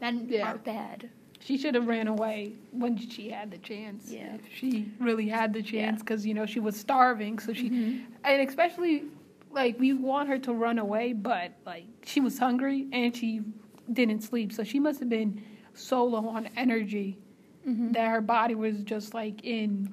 Men 0.00 0.26
Yeah. 0.30 0.52
are 0.52 0.58
bad. 0.58 1.10
she 1.40 1.58
should 1.58 1.74
have 1.74 1.86
ran 1.86 2.06
away 2.08 2.54
when 2.70 2.96
she 2.96 3.28
had 3.28 3.50
the 3.50 3.58
chance. 3.58 4.10
Yeah. 4.10 4.36
if 4.36 4.40
she 4.54 4.88
really 5.00 5.28
had 5.28 5.52
the 5.52 5.62
chance 5.62 6.00
because 6.00 6.24
you 6.24 6.32
know 6.34 6.46
she 6.46 6.60
was 6.60 6.76
starving. 6.78 7.38
So 7.40 7.52
she, 7.52 7.68
Mhm. 7.68 8.04
and 8.24 8.48
especially 8.48 9.04
like 9.50 9.78
we 9.78 9.92
want 9.92 10.28
her 10.30 10.38
to 10.38 10.54
run 10.54 10.78
away, 10.78 11.12
but 11.12 11.52
like 11.66 11.84
she 12.06 12.20
was 12.20 12.38
hungry 12.38 12.86
and 12.92 13.14
she 13.14 13.42
didn't 13.92 14.22
sleep, 14.22 14.50
so 14.52 14.64
she 14.64 14.80
must 14.80 14.98
have 15.00 15.10
been 15.10 15.42
so 15.74 16.04
low 16.04 16.26
on 16.28 16.48
energy 16.56 17.18
Mhm. 17.66 17.92
that 17.92 18.08
her 18.10 18.20
body 18.20 18.54
was 18.54 18.82
just 18.82 19.14
like 19.14 19.44
in 19.44 19.92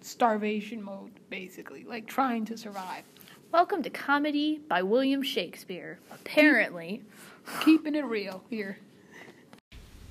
starvation 0.00 0.82
mode, 0.82 1.10
basically, 1.30 1.84
like 1.84 2.06
trying 2.06 2.44
to 2.46 2.56
survive. 2.56 3.02
Welcome 3.52 3.82
to 3.82 3.90
comedy 3.90 4.60
by 4.68 4.82
William 4.82 5.22
Shakespeare. 5.22 5.98
Apparently, 6.10 7.02
Keeping 7.60 7.94
it 7.94 8.04
real 8.04 8.42
here. 8.50 8.78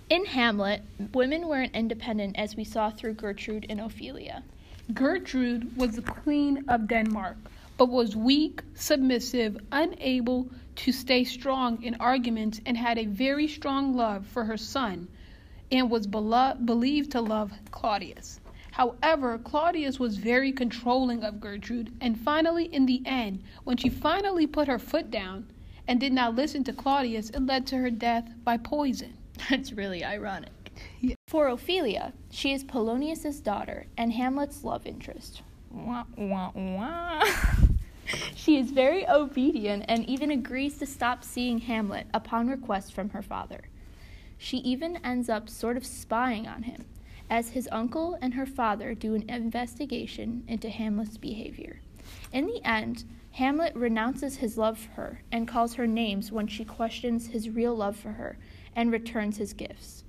in 0.09 0.25
Hamlet, 0.25 0.81
women 1.13 1.47
weren't 1.47 1.73
independent 1.75 2.37
as 2.37 2.55
we 2.55 2.63
saw 2.63 2.89
through 2.89 3.13
Gertrude 3.13 3.65
and 3.69 3.79
Ophelia. 3.81 4.43
Gertrude 4.93 5.75
was 5.77 5.95
the 5.95 6.01
queen 6.01 6.63
of 6.67 6.87
Denmark, 6.87 7.37
but 7.77 7.87
was 7.89 8.15
weak, 8.15 8.61
submissive, 8.75 9.57
unable 9.71 10.49
to 10.77 10.91
stay 10.91 11.23
strong 11.23 11.81
in 11.83 11.95
arguments, 11.95 12.61
and 12.65 12.77
had 12.77 12.97
a 12.97 13.05
very 13.05 13.47
strong 13.47 13.95
love 13.95 14.25
for 14.27 14.43
her 14.45 14.57
son, 14.57 15.07
and 15.71 15.89
was 15.89 16.07
belo- 16.07 16.65
believed 16.65 17.11
to 17.11 17.21
love 17.21 17.51
Claudius. 17.71 18.39
However, 18.71 19.37
Claudius 19.37 19.99
was 19.99 20.17
very 20.17 20.51
controlling 20.51 21.23
of 21.23 21.39
Gertrude, 21.39 21.93
and 22.01 22.19
finally, 22.19 22.65
in 22.65 22.85
the 22.85 23.01
end, 23.05 23.41
when 23.63 23.77
she 23.77 23.87
finally 23.89 24.45
put 24.45 24.67
her 24.67 24.79
foot 24.79 25.09
down 25.09 25.47
and 25.87 25.99
did 25.99 26.11
not 26.11 26.35
listen 26.35 26.63
to 26.65 26.73
Claudius, 26.73 27.29
it 27.29 27.45
led 27.45 27.65
to 27.67 27.77
her 27.77 27.89
death 27.89 28.29
by 28.43 28.57
poison. 28.57 29.13
That's 29.49 29.71
really 29.71 30.03
ironic. 30.03 30.51
Yeah. 30.99 31.15
For 31.27 31.47
Ophelia, 31.47 32.13
she 32.31 32.51
is 32.51 32.63
Polonius's 32.63 33.39
daughter 33.39 33.85
and 33.97 34.11
Hamlet's 34.11 34.63
love 34.63 34.85
interest. 34.85 35.41
Wah, 35.71 36.03
wah, 36.17 36.51
wah. 36.53 37.23
she 38.35 38.57
is 38.57 38.71
very 38.71 39.07
obedient 39.07 39.85
and 39.87 40.05
even 40.05 40.31
agrees 40.31 40.77
to 40.79 40.85
stop 40.85 41.23
seeing 41.23 41.59
Hamlet 41.59 42.07
upon 42.13 42.49
request 42.49 42.93
from 42.93 43.09
her 43.09 43.21
father. 43.21 43.61
She 44.37 44.57
even 44.57 44.97
ends 44.97 45.29
up 45.29 45.49
sort 45.49 45.77
of 45.77 45.85
spying 45.85 46.47
on 46.47 46.63
him, 46.63 46.85
as 47.29 47.49
his 47.49 47.69
uncle 47.71 48.17
and 48.21 48.33
her 48.33 48.45
father 48.45 48.93
do 48.93 49.15
an 49.15 49.29
investigation 49.29 50.43
into 50.47 50.69
Hamlet's 50.69 51.17
behavior. 51.17 51.79
In 52.31 52.45
the 52.45 52.63
end, 52.63 53.05
Hamlet 53.31 53.75
renounces 53.75 54.37
his 54.37 54.57
love 54.57 54.77
for 54.77 54.91
her 54.91 55.21
and 55.31 55.47
calls 55.47 55.73
her 55.73 55.87
names 55.87 56.31
when 56.31 56.47
she 56.47 56.63
questions 56.63 57.27
his 57.27 57.49
real 57.49 57.75
love 57.75 57.95
for 57.95 58.13
her 58.13 58.37
and 58.75 58.91
returns 58.91 59.37
his 59.37 59.53
gifts. 59.53 60.03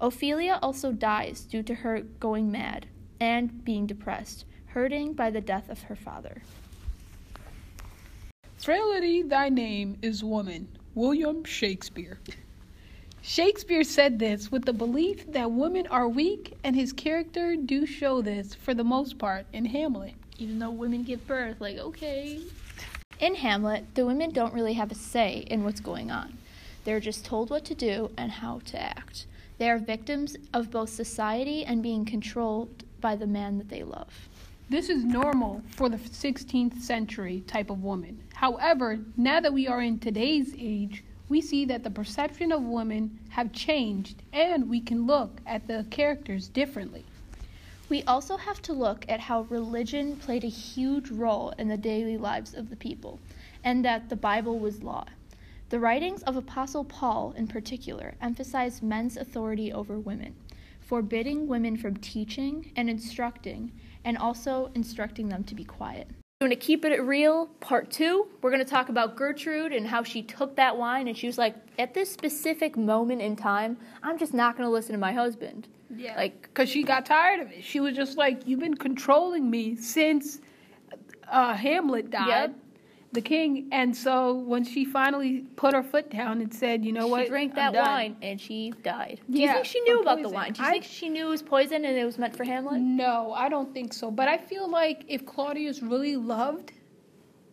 Ophelia 0.00 0.58
also 0.62 0.90
dies 0.90 1.42
due 1.42 1.62
to 1.62 1.74
her 1.76 2.00
going 2.00 2.50
mad 2.50 2.86
and 3.20 3.64
being 3.64 3.86
depressed, 3.86 4.44
hurting 4.66 5.12
by 5.12 5.30
the 5.30 5.40
death 5.40 5.68
of 5.68 5.82
her 5.82 5.94
father. 5.94 6.42
Frailty, 8.58 9.22
thy 9.22 9.48
name 9.48 9.96
is 10.02 10.24
woman. 10.24 10.66
William 10.94 11.44
Shakespeare. 11.44 12.18
Shakespeare 13.24 13.84
said 13.84 14.18
this 14.18 14.50
with 14.50 14.64
the 14.64 14.72
belief 14.72 15.30
that 15.30 15.52
women 15.52 15.86
are 15.86 16.08
weak, 16.08 16.54
and 16.64 16.74
his 16.74 16.92
character 16.92 17.54
do 17.54 17.86
show 17.86 18.20
this 18.20 18.52
for 18.52 18.74
the 18.74 18.82
most 18.82 19.16
part 19.16 19.46
in 19.52 19.64
Hamlet. 19.66 20.14
Even 20.38 20.58
though 20.58 20.72
women 20.72 21.04
give 21.04 21.24
birth, 21.28 21.60
like, 21.60 21.78
okay. 21.78 22.40
In 23.20 23.36
Hamlet, 23.36 23.94
the 23.94 24.04
women 24.04 24.30
don't 24.32 24.52
really 24.52 24.72
have 24.72 24.90
a 24.90 24.96
say 24.96 25.44
in 25.46 25.62
what's 25.62 25.78
going 25.78 26.10
on. 26.10 26.36
They're 26.82 26.98
just 26.98 27.24
told 27.24 27.48
what 27.48 27.64
to 27.66 27.76
do 27.76 28.10
and 28.18 28.32
how 28.32 28.58
to 28.66 28.82
act. 28.82 29.26
They 29.58 29.70
are 29.70 29.78
victims 29.78 30.36
of 30.52 30.72
both 30.72 30.90
society 30.90 31.64
and 31.64 31.80
being 31.80 32.04
controlled 32.04 32.82
by 33.00 33.14
the 33.14 33.28
man 33.28 33.56
that 33.58 33.68
they 33.68 33.84
love. 33.84 34.28
This 34.68 34.88
is 34.88 35.04
normal 35.04 35.62
for 35.68 35.88
the 35.88 35.96
16th 35.96 36.80
century 36.80 37.44
type 37.46 37.70
of 37.70 37.84
woman. 37.84 38.20
However, 38.34 38.98
now 39.16 39.38
that 39.38 39.52
we 39.52 39.68
are 39.68 39.80
in 39.80 40.00
today's 40.00 40.56
age, 40.58 41.04
we 41.28 41.40
see 41.40 41.64
that 41.64 41.84
the 41.84 41.90
perception 41.90 42.52
of 42.52 42.62
women 42.62 43.18
have 43.30 43.52
changed 43.52 44.22
and 44.32 44.68
we 44.68 44.80
can 44.80 45.06
look 45.06 45.40
at 45.46 45.66
the 45.66 45.86
characters 45.90 46.48
differently. 46.48 47.04
We 47.88 48.02
also 48.04 48.36
have 48.38 48.62
to 48.62 48.72
look 48.72 49.04
at 49.08 49.20
how 49.20 49.42
religion 49.42 50.16
played 50.16 50.44
a 50.44 50.48
huge 50.48 51.10
role 51.10 51.52
in 51.58 51.68
the 51.68 51.76
daily 51.76 52.16
lives 52.16 52.54
of 52.54 52.70
the 52.70 52.76
people, 52.76 53.20
and 53.64 53.84
that 53.84 54.08
the 54.08 54.16
Bible 54.16 54.58
was 54.58 54.82
law. 54.82 55.04
The 55.68 55.78
writings 55.78 56.22
of 56.22 56.36
Apostle 56.36 56.84
Paul, 56.84 57.34
in 57.36 57.48
particular, 57.48 58.14
emphasize 58.20 58.80
men's 58.80 59.16
authority 59.16 59.72
over 59.72 59.98
women, 59.98 60.34
forbidding 60.80 61.48
women 61.48 61.76
from 61.76 61.96
teaching 61.98 62.72
and 62.76 62.88
instructing, 62.88 63.72
and 64.04 64.16
also 64.16 64.70
instructing 64.74 65.28
them 65.28 65.44
to 65.44 65.54
be 65.54 65.64
quiet. 65.64 66.08
We're 66.42 66.48
going 66.48 66.58
to 66.58 66.66
keep 66.66 66.84
it 66.84 67.00
real, 67.00 67.46
part 67.60 67.88
two. 67.88 68.26
We're 68.40 68.50
going 68.50 68.64
to 68.64 68.68
talk 68.68 68.88
about 68.88 69.14
Gertrude 69.14 69.72
and 69.72 69.86
how 69.86 70.02
she 70.02 70.24
took 70.24 70.56
that 70.56 70.76
wine 70.76 71.06
and 71.06 71.16
she 71.16 71.28
was 71.28 71.38
like, 71.38 71.54
at 71.78 71.94
this 71.94 72.10
specific 72.10 72.76
moment 72.76 73.22
in 73.22 73.36
time, 73.36 73.76
I'm 74.02 74.18
just 74.18 74.34
not 74.34 74.56
going 74.56 74.66
to 74.66 74.72
listen 74.72 74.90
to 74.90 74.98
my 74.98 75.12
husband. 75.12 75.68
Yeah. 75.94 76.16
Like, 76.16 76.42
because 76.42 76.68
she 76.68 76.82
got 76.82 77.06
tired 77.06 77.38
of 77.38 77.52
it. 77.52 77.62
She 77.62 77.78
was 77.78 77.94
just 77.94 78.18
like, 78.18 78.44
"You've 78.44 78.58
been 78.58 78.74
controlling 78.74 79.48
me 79.48 79.76
since 79.76 80.40
uh, 81.30 81.54
Hamlet 81.54 82.10
died, 82.10 82.26
Yep. 82.26 82.54
The 83.12 83.20
king." 83.20 83.68
And 83.72 83.96
so 83.96 84.32
when 84.34 84.64
she 84.64 84.84
finally 84.84 85.40
put 85.56 85.74
her 85.74 85.82
foot 85.82 86.10
down 86.10 86.40
and 86.40 86.52
said, 86.52 86.84
"You 86.84 86.92
know 86.92 87.06
what?" 87.06 87.24
She 87.24 87.28
drank 87.28 87.54
that 87.54 87.72
done." 87.72 87.84
wine 87.86 88.16
and 88.22 88.40
she 88.40 88.72
died. 88.82 89.20
Do 89.30 89.40
you 89.40 89.48
think 89.52 89.64
she 89.64 89.80
knew 89.80 90.00
about 90.00 90.22
the 90.22 90.28
wine? 90.28 90.52
Do 90.52 90.62
you 90.62 90.68
I- 90.68 90.72
think 90.72 90.84
she 90.84 91.08
knew 91.08 91.26
it 91.26 91.30
was 91.30 91.42
poison 91.42 91.84
and 91.84 91.96
it 91.96 92.04
was 92.04 92.18
meant 92.18 92.36
for 92.36 92.44
Hamlet? 92.44 92.80
No, 92.80 93.32
I 93.32 93.48
don't 93.48 93.72
think 93.72 93.92
so. 93.92 94.10
But 94.10 94.28
I 94.28 94.38
feel 94.38 94.68
like 94.68 95.04
if 95.08 95.24
Claudius 95.26 95.82
really 95.82 96.16
loved 96.16 96.72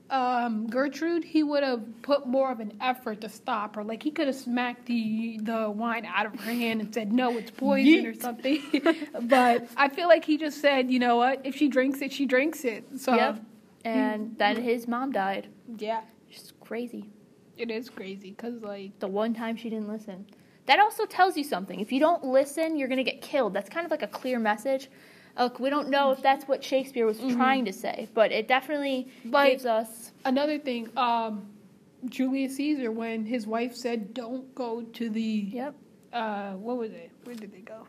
um, 0.09 0.67
Gertrude, 0.67 1.23
he 1.23 1.43
would 1.43 1.63
have 1.63 1.83
put 2.01 2.25
more 2.25 2.51
of 2.51 2.59
an 2.59 2.73
effort 2.81 3.21
to 3.21 3.29
stop 3.29 3.75
her. 3.75 3.83
Like 3.83 4.01
he 4.01 4.11
could 4.11 4.27
have 4.27 4.35
smacked 4.35 4.85
the 4.87 5.39
the 5.41 5.69
wine 5.69 6.05
out 6.05 6.25
of 6.25 6.39
her 6.39 6.51
hand 6.51 6.81
and 6.81 6.93
said, 6.93 7.13
"No, 7.13 7.37
it's 7.37 7.51
poison" 7.51 8.05
or 8.05 8.13
something. 8.13 8.61
but 9.21 9.67
I 9.77 9.89
feel 9.89 10.07
like 10.07 10.25
he 10.25 10.37
just 10.37 10.61
said, 10.61 10.89
"You 10.89 10.99
know 10.99 11.17
what? 11.17 11.41
If 11.43 11.55
she 11.55 11.67
drinks 11.67 12.01
it, 12.01 12.11
she 12.11 12.25
drinks 12.25 12.65
it." 12.65 12.99
So 12.99 13.15
Yep. 13.15 13.41
And 13.85 14.37
then 14.37 14.61
his 14.61 14.87
mom 14.87 15.11
died. 15.11 15.47
yeah, 15.77 16.01
Just 16.29 16.59
crazy. 16.59 17.09
it 17.57 17.71
is 17.71 17.89
crazy 17.89 18.31
because 18.31 18.61
like 18.61 18.97
The 18.99 19.07
one 19.07 19.33
time 19.33 19.55
she 19.55 19.69
didn't 19.69 19.87
listen. 19.87 20.25
That 20.65 20.79
also 20.79 21.05
tells 21.05 21.35
you 21.37 21.43
something. 21.43 21.79
If 21.79 21.91
you 21.91 21.99
don't 21.99 22.23
listen, 22.23 22.75
you're 22.77 22.87
going 22.87 23.03
to 23.03 23.09
get 23.11 23.21
killed. 23.21 23.53
That's 23.53 23.69
kind 23.69 23.85
of 23.85 23.91
like 23.91 24.03
a 24.03 24.07
clear 24.07 24.37
message. 24.39 24.89
Look, 25.37 25.59
we 25.59 25.69
don't 25.69 25.89
know 25.89 26.11
if 26.11 26.21
that's 26.21 26.45
what 26.47 26.63
Shakespeare 26.63 27.05
was 27.05 27.17
trying 27.19 27.65
to 27.65 27.73
say, 27.73 28.07
but 28.13 28.31
it 28.31 28.47
definitely 28.47 29.07
gives 29.23 29.65
us. 29.65 30.11
another 30.25 30.59
thing. 30.59 30.89
Um, 30.97 31.47
Julius 32.05 32.57
Caesar, 32.57 32.91
when 32.91 33.25
his 33.25 33.47
wife 33.47 33.75
said, 33.75 34.13
"Don't 34.13 34.53
go 34.55 34.81
to 34.81 35.09
the 35.09 35.21
Yep. 35.21 35.75
uh, 36.13 36.51
what 36.53 36.77
was 36.77 36.91
it? 36.91 37.09
Where 37.23 37.35
did 37.35 37.51
they 37.53 37.59
go?" 37.61 37.87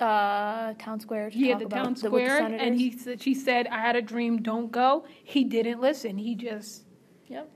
Uh, 0.00 0.74
town 0.78 1.00
square. 1.00 1.30
To 1.30 1.36
Yeah, 1.38 1.56
the 1.58 1.64
town 1.66 1.94
the- 1.94 2.10
with 2.10 2.24
the 2.24 2.28
square, 2.28 2.38
and 2.46 2.78
he 2.78 2.90
said, 2.96 3.22
she 3.22 3.32
said, 3.34 3.66
"I 3.68 3.80
had 3.80 3.96
a 3.96 4.02
dream. 4.02 4.42
Don't 4.42 4.70
go." 4.70 5.04
He 5.24 5.42
didn't 5.44 5.80
listen. 5.80 6.18
He 6.18 6.34
just, 6.34 6.84
Yep. 7.28 7.50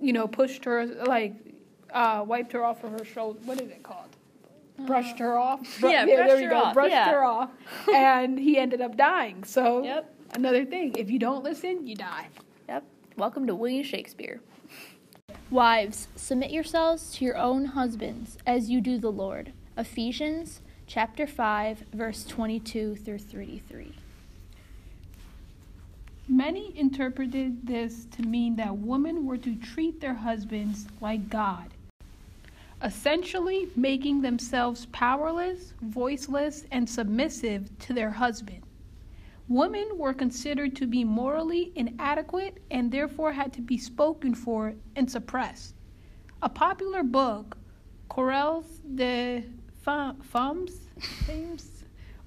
you 0.00 0.12
know, 0.12 0.28
pushed 0.28 0.64
her 0.64 0.86
like, 0.86 1.34
uh, 1.92 2.24
wiped 2.26 2.52
her 2.52 2.64
off 2.64 2.84
of 2.84 2.92
her 2.92 3.04
shoulder. 3.04 3.40
What 3.44 3.60
is 3.60 3.68
it 3.70 3.82
called? 3.82 4.06
Brushed 4.86 5.18
her 5.18 5.36
off. 5.36 5.60
Bru- 5.80 5.88
Uh, 5.88 5.92
yeah, 5.92 6.06
there 6.06 6.24
brushed 6.26 6.42
you 6.42 6.48
go. 6.50 6.56
off, 6.56 6.74
Brushed 6.74 6.90
yeah. 6.92 7.10
her 7.10 7.24
off, 7.24 7.50
and 7.92 8.38
he 8.38 8.56
ended 8.56 8.80
up 8.80 8.96
dying. 8.96 9.42
So, 9.44 9.82
Yep. 9.82 10.14
another 10.34 10.64
thing: 10.64 10.94
if 10.96 11.10
you 11.10 11.18
don't 11.18 11.42
listen, 11.42 11.86
you 11.86 11.96
die. 11.96 12.28
Yep. 12.68 12.84
Welcome 13.16 13.46
to 13.48 13.54
William 13.56 13.82
Shakespeare. 13.84 14.40
Wives, 15.50 16.06
submit 16.14 16.52
yourselves 16.52 17.12
to 17.16 17.24
your 17.24 17.36
own 17.36 17.64
husbands 17.64 18.38
as 18.46 18.70
you 18.70 18.80
do 18.80 18.98
the 18.98 19.10
Lord. 19.10 19.52
Ephesians 19.76 20.62
chapter 20.90 21.24
5 21.24 21.84
verse 21.92 22.24
22 22.24 22.96
through 22.96 23.20
33. 23.20 23.94
Many 26.26 26.76
interpreted 26.76 27.64
this 27.64 28.06
to 28.16 28.22
mean 28.22 28.56
that 28.56 28.76
women 28.76 29.24
were 29.24 29.36
to 29.36 29.54
treat 29.54 30.00
their 30.00 30.14
husbands 30.14 30.88
like 31.00 31.30
God, 31.30 31.70
essentially 32.82 33.68
making 33.76 34.20
themselves 34.20 34.86
powerless, 34.86 35.74
voiceless, 35.80 36.64
and 36.72 36.90
submissive 36.90 37.70
to 37.78 37.92
their 37.92 38.10
husband. 38.10 38.62
Women 39.46 39.90
were 39.94 40.12
considered 40.12 40.74
to 40.74 40.88
be 40.88 41.04
morally 41.04 41.70
inadequate 41.76 42.58
and 42.72 42.90
therefore 42.90 43.30
had 43.30 43.52
to 43.52 43.60
be 43.60 43.78
spoken 43.78 44.34
for 44.34 44.74
and 44.96 45.08
suppressed. 45.08 45.72
A 46.42 46.48
popular 46.48 47.04
book, 47.04 47.56
Querelles 48.08 48.80
de 48.96 49.44
Femmes, 49.82 50.88
Femmes, 51.26 51.84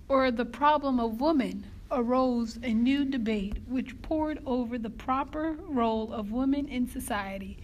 or 0.09 0.31
The 0.31 0.45
Problem 0.45 0.99
of 0.99 1.21
Women, 1.21 1.65
arose 1.91 2.57
a 2.63 2.73
new 2.73 3.05
debate 3.05 3.57
which 3.67 4.01
poured 4.01 4.39
over 4.47 4.79
the 4.79 4.89
proper 4.89 5.51
role 5.67 6.11
of 6.11 6.31
women 6.31 6.67
in 6.67 6.87
society. 6.87 7.59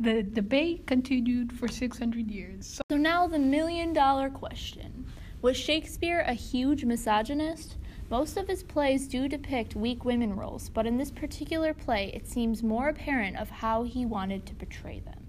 The 0.00 0.22
debate 0.22 0.86
continued 0.86 1.52
for 1.52 1.68
600 1.68 2.30
years. 2.30 2.80
So 2.90 2.96
now 2.96 3.26
the 3.26 3.38
million 3.38 3.92
dollar 3.92 4.30
question 4.30 5.04
Was 5.42 5.58
Shakespeare 5.58 6.20
a 6.20 6.32
huge 6.32 6.86
misogynist? 6.86 7.76
Most 8.08 8.38
of 8.38 8.48
his 8.48 8.62
plays 8.62 9.06
do 9.06 9.28
depict 9.28 9.76
weak 9.76 10.06
women 10.06 10.36
roles, 10.36 10.70
but 10.70 10.86
in 10.86 10.96
this 10.96 11.10
particular 11.10 11.74
play, 11.74 12.10
it 12.14 12.26
seems 12.26 12.62
more 12.62 12.88
apparent 12.88 13.36
of 13.36 13.50
how 13.50 13.82
he 13.82 14.06
wanted 14.06 14.46
to 14.46 14.54
portray 14.54 15.00
them. 15.00 15.23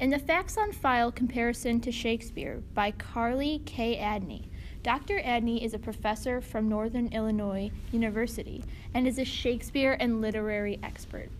In 0.00 0.10
the 0.10 0.18
Facts 0.18 0.58
on 0.58 0.72
File 0.72 1.12
Companion 1.12 1.80
to 1.80 1.92
Shakespeare 1.92 2.60
by 2.74 2.90
Carly 2.90 3.62
K. 3.64 3.96
Adney, 3.96 4.48
Dr. 4.82 5.20
Adney 5.20 5.64
is 5.64 5.72
a 5.72 5.78
professor 5.78 6.40
from 6.40 6.68
Northern 6.68 7.06
Illinois 7.12 7.70
University 7.92 8.64
and 8.92 9.06
is 9.06 9.20
a 9.20 9.24
Shakespeare 9.24 9.96
and 10.00 10.20
literary 10.20 10.80
expert. 10.82 11.30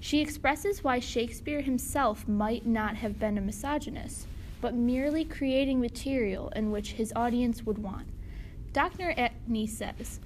She 0.00 0.20
expresses 0.20 0.82
why 0.82 0.98
Shakespeare 0.98 1.60
himself 1.60 2.26
might 2.26 2.66
not 2.66 2.96
have 2.96 3.20
been 3.20 3.38
a 3.38 3.42
misogynist, 3.42 4.26
but 4.60 4.74
merely 4.74 5.24
creating 5.24 5.80
material 5.80 6.48
in 6.56 6.72
which 6.72 6.94
his 6.94 7.12
audience 7.14 7.62
would 7.62 7.78
want. 7.78 8.08
Dr. 8.72 9.14
Adney 9.16 9.68
says, 9.68 10.18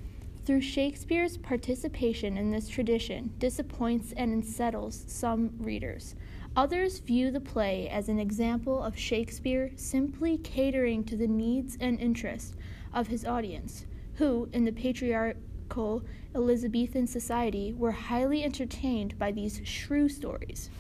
through 0.45 0.61
Shakespeare's 0.61 1.39
participation 1.39 2.37
in 2.37 2.51
this 2.51 2.69
tradition 2.69 3.33
disappoints 3.39 4.13
and 4.13 4.33
unsettles 4.33 5.05
some 5.07 5.51
readers. 5.59 6.15
Others 6.57 7.01
view 7.01 7.33
the 7.33 7.41
play 7.41 7.89
as 7.89 8.09
an 8.09 8.21
example 8.21 8.81
of 8.81 8.97
Shakespeare 8.97 9.73
simply 9.75 10.39
catering 10.39 11.03
to 11.05 11.17
the 11.17 11.27
needs 11.27 11.77
and 11.81 11.99
interests 11.99 12.55
of 12.93 13.09
his 13.09 13.25
audience, 13.25 13.87
who, 14.15 14.49
in 14.53 14.65
the 14.65 14.71
patriarchal 14.71 16.05
Elizabethan 16.33 17.09
society, 17.09 17.73
were 17.73 17.91
highly 17.91 18.45
entertained 18.45 19.19
by 19.19 19.33
these 19.33 19.63
shrew 19.65 20.09
stories, 20.09 20.71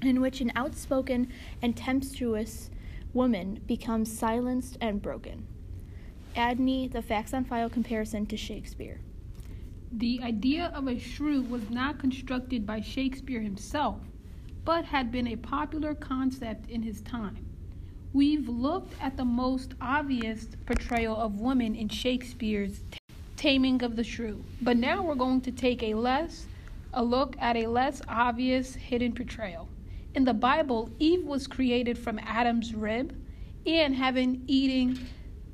in 0.00 0.22
which 0.22 0.40
an 0.40 0.52
outspoken 0.56 1.30
and 1.60 1.76
tempestuous 1.76 2.70
woman 3.12 3.60
becomes 3.66 4.10
silenced 4.10 4.78
and 4.80 5.02
broken. 5.02 5.46
Adney, 6.34 6.90
the 6.90 7.02
facts 7.02 7.34
on 7.34 7.44
file 7.44 7.68
companion 7.68 8.24
to 8.24 8.38
Shakespeare. 8.38 9.00
The 9.92 10.20
idea 10.22 10.72
of 10.74 10.88
a 10.88 10.98
shrew 10.98 11.42
was 11.42 11.68
not 11.68 11.98
constructed 11.98 12.66
by 12.66 12.80
Shakespeare 12.80 13.42
himself, 13.42 14.00
but 14.64 14.84
had 14.84 15.12
been 15.12 15.28
a 15.28 15.36
popular 15.36 15.94
concept 15.94 16.68
in 16.70 16.82
his 16.82 17.00
time. 17.02 17.44
We've 18.12 18.48
looked 18.48 18.94
at 19.00 19.16
the 19.16 19.24
most 19.24 19.74
obvious 19.80 20.46
portrayal 20.66 21.16
of 21.16 21.40
women 21.40 21.74
in 21.74 21.88
Shakespeare's 21.88 22.80
Taming 23.36 23.82
of 23.82 23.96
the 23.96 24.04
Shrew, 24.04 24.42
but 24.62 24.76
now 24.76 25.02
we're 25.02 25.16
going 25.16 25.40
to 25.42 25.50
take 25.50 25.82
a 25.82 25.94
less 25.94 26.46
a 26.96 27.02
look 27.02 27.34
at 27.40 27.56
a 27.56 27.66
less 27.66 28.00
obvious 28.08 28.74
hidden 28.76 29.12
portrayal. 29.12 29.68
In 30.14 30.24
the 30.24 30.32
Bible, 30.32 30.90
Eve 31.00 31.24
was 31.24 31.48
created 31.48 31.98
from 31.98 32.20
Adam's 32.20 32.72
rib, 32.72 33.20
and 33.66 33.96
having 33.96 34.44
eating 34.46 34.98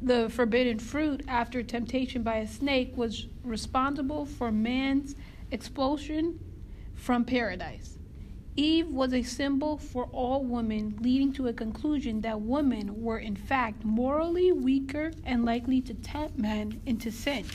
the 0.03 0.29
forbidden 0.29 0.79
fruit 0.79 1.23
after 1.29 1.63
temptation 1.63 2.23
by 2.23 2.37
a 2.37 2.47
snake 2.47 2.93
was 2.97 3.27
responsible 3.43 4.27
for 4.27 4.53
man's 4.53 5.15
expulsion 5.51 6.39
from 6.95 7.25
paradise. 7.25 7.97
Eve 8.61 8.89
was 8.89 9.15
a 9.15 9.23
symbol 9.23 9.79
for 9.79 10.05
all 10.13 10.45
women, 10.45 10.95
leading 11.01 11.33
to 11.33 11.49
a 11.49 11.53
conclusion 11.53 12.21
that 12.21 12.43
women 12.43 13.03
were 13.03 13.19
in 13.19 13.35
fact 13.35 13.87
morally 13.87 14.53
weaker 14.53 15.13
and 15.25 15.47
likely 15.47 15.81
to 15.81 15.95
tempt 15.95 16.39
men 16.39 16.79
into 16.85 17.11
sin. 17.11 17.47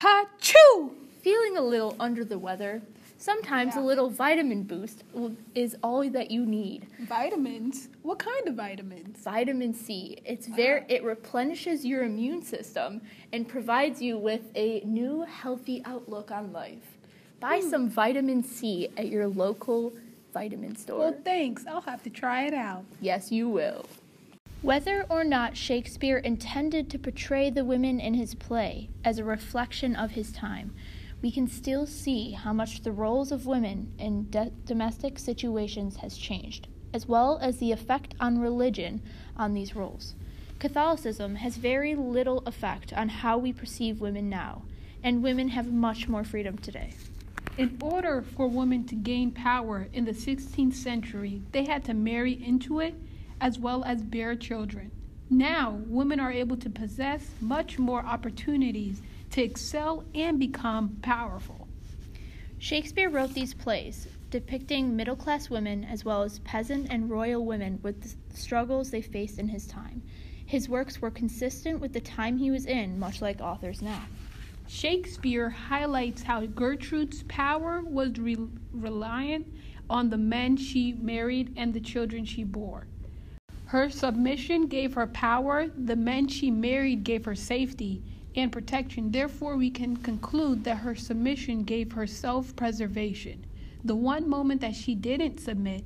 Ha-choo! 0.00 0.92
Feeling 1.20 1.56
a 1.56 1.62
little 1.62 1.96
under 1.98 2.24
the 2.24 2.38
weather, 2.38 2.80
Sometimes 3.16 3.74
Yeah. 3.74 3.82
a 3.82 3.84
little 3.84 4.10
vitamin 4.10 4.64
boost 4.64 5.04
will- 5.12 5.36
is 5.54 5.76
all 5.82 6.08
that 6.10 6.30
you 6.30 6.44
need. 6.44 6.86
Vitamins? 7.00 7.88
What 8.02 8.18
kind 8.18 8.48
of 8.48 8.54
vitamins? 8.54 9.18
Vitamin 9.18 9.72
C. 9.72 10.18
It's 10.24 10.46
very 10.46 10.80
ah. 10.82 10.86
it 10.88 11.04
replenishes 11.04 11.86
your 11.86 12.02
immune 12.02 12.42
system 12.42 13.00
and 13.32 13.48
provides 13.48 14.02
you 14.02 14.18
with 14.18 14.50
a 14.54 14.80
new 14.84 15.22
healthy 15.22 15.82
outlook 15.84 16.30
on 16.30 16.52
life. 16.52 16.98
Buy 17.40 17.60
hmm. 17.60 17.68
some 17.68 17.88
vitamin 17.88 18.42
C 18.42 18.88
at 18.96 19.08
your 19.08 19.26
local 19.26 19.94
vitamin 20.32 20.76
store. 20.76 20.98
Well, 20.98 21.16
thanks. 21.24 21.64
I'll 21.66 21.80
have 21.82 22.02
to 22.02 22.10
try 22.10 22.46
it 22.46 22.54
out. 22.54 22.84
Yes, 23.00 23.30
you 23.32 23.48
will. 23.48 23.86
Whether 24.62 25.04
or 25.10 25.24
not 25.24 25.56
Shakespeare 25.56 26.16
intended 26.16 26.88
to 26.90 26.98
portray 26.98 27.50
the 27.50 27.64
women 27.66 28.00
in 28.00 28.14
his 28.14 28.34
play 28.34 28.88
as 29.04 29.18
a 29.18 29.24
reflection 29.24 29.94
of 29.94 30.12
his 30.12 30.32
time, 30.32 30.74
we 31.24 31.30
can 31.30 31.48
still 31.48 31.86
see 31.86 32.32
how 32.32 32.52
much 32.52 32.82
the 32.82 32.92
roles 32.92 33.32
of 33.32 33.46
women 33.46 33.90
in 33.98 34.28
de- 34.28 34.52
domestic 34.66 35.18
situations 35.18 35.96
has 35.96 36.18
changed, 36.18 36.68
as 36.92 37.08
well 37.08 37.38
as 37.40 37.56
the 37.56 37.72
effect 37.72 38.14
on 38.20 38.38
religion 38.38 39.00
on 39.34 39.54
these 39.54 39.74
roles. 39.74 40.14
Catholicism 40.58 41.36
has 41.36 41.56
very 41.56 41.94
little 41.94 42.42
effect 42.44 42.92
on 42.92 43.08
how 43.08 43.38
we 43.38 43.54
perceive 43.54 44.02
women 44.02 44.28
now, 44.28 44.64
and 45.02 45.22
women 45.22 45.48
have 45.48 45.72
much 45.72 46.08
more 46.08 46.24
freedom 46.24 46.58
today. 46.58 46.92
In 47.56 47.78
order 47.80 48.20
for 48.20 48.46
women 48.46 48.84
to 48.88 48.94
gain 48.94 49.30
power 49.30 49.88
in 49.94 50.04
the 50.04 50.12
16th 50.12 50.74
century, 50.74 51.40
they 51.52 51.64
had 51.64 51.84
to 51.84 51.94
marry 51.94 52.32
into 52.32 52.80
it 52.80 52.96
as 53.40 53.58
well 53.58 53.82
as 53.84 54.02
bear 54.02 54.36
children. 54.36 54.90
Now, 55.30 55.80
women 55.86 56.20
are 56.20 56.30
able 56.30 56.58
to 56.58 56.68
possess 56.68 57.30
much 57.40 57.78
more 57.78 58.04
opportunities 58.04 59.00
to 59.34 59.42
excel 59.42 60.04
and 60.14 60.38
become 60.38 60.96
powerful. 61.02 61.66
Shakespeare 62.58 63.10
wrote 63.10 63.34
these 63.34 63.52
plays 63.52 64.06
depicting 64.30 64.94
middle 64.94 65.16
class 65.16 65.50
women 65.50 65.82
as 65.82 66.04
well 66.04 66.22
as 66.22 66.38
peasant 66.40 66.86
and 66.88 67.10
royal 67.10 67.44
women 67.44 67.80
with 67.82 68.00
the 68.00 68.36
struggles 68.36 68.92
they 68.92 69.02
faced 69.02 69.40
in 69.40 69.48
his 69.48 69.66
time. 69.66 70.00
His 70.46 70.68
works 70.68 71.02
were 71.02 71.10
consistent 71.10 71.80
with 71.80 71.92
the 71.92 72.00
time 72.00 72.38
he 72.38 72.52
was 72.52 72.66
in, 72.66 72.96
much 72.96 73.20
like 73.20 73.40
authors 73.40 73.82
now. 73.82 74.02
Shakespeare 74.68 75.50
highlights 75.50 76.22
how 76.22 76.46
Gertrude's 76.46 77.24
power 77.24 77.82
was 77.82 78.16
re- 78.20 78.36
reliant 78.72 79.48
on 79.90 80.10
the 80.10 80.16
men 80.16 80.56
she 80.56 80.92
married 80.92 81.52
and 81.56 81.74
the 81.74 81.80
children 81.80 82.24
she 82.24 82.44
bore. 82.44 82.86
Her 83.66 83.90
submission 83.90 84.68
gave 84.68 84.94
her 84.94 85.08
power, 85.08 85.66
the 85.76 85.96
men 85.96 86.28
she 86.28 86.52
married 86.52 87.02
gave 87.02 87.24
her 87.24 87.34
safety 87.34 88.00
and 88.36 88.50
protection. 88.52 89.10
Therefore, 89.10 89.56
we 89.56 89.70
can 89.70 89.96
conclude 89.96 90.64
that 90.64 90.78
her 90.78 90.94
submission 90.94 91.62
gave 91.64 91.92
her 91.92 92.06
self 92.06 92.54
preservation. 92.56 93.46
The 93.84 93.94
one 93.94 94.28
moment 94.28 94.60
that 94.62 94.74
she 94.74 94.94
didn't 94.94 95.40
submit, 95.40 95.84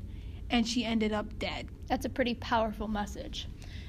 and 0.50 0.66
she 0.66 0.84
ended 0.84 1.12
up 1.12 1.38
dead. 1.38 1.68
That's 1.88 2.06
a 2.06 2.10
pretty 2.10 2.34
powerful 2.34 2.88
message. 2.88 3.48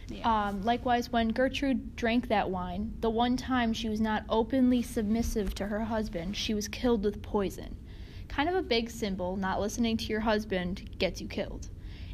Yeah. 0.09 0.47
Um, 0.47 0.63
likewise, 0.63 1.11
when 1.11 1.29
Gertrude 1.29 1.95
drank 1.95 2.27
that 2.27 2.49
wine, 2.49 2.93
the 2.99 3.09
one 3.09 3.37
time 3.37 3.73
she 3.73 3.89
was 3.89 4.01
not 4.01 4.23
openly 4.27 4.81
submissive 4.81 5.53
to 5.55 5.67
her 5.67 5.81
husband, 5.81 6.35
she 6.35 6.53
was 6.53 6.67
killed 6.67 7.03
with 7.03 7.21
poison. 7.21 7.75
Kind 8.27 8.49
of 8.49 8.55
a 8.55 8.61
big 8.61 8.89
symbol, 8.89 9.35
not 9.35 9.61
listening 9.61 9.97
to 9.97 10.05
your 10.05 10.21
husband 10.21 10.89
gets 10.97 11.21
you 11.21 11.27
killed. 11.27 11.69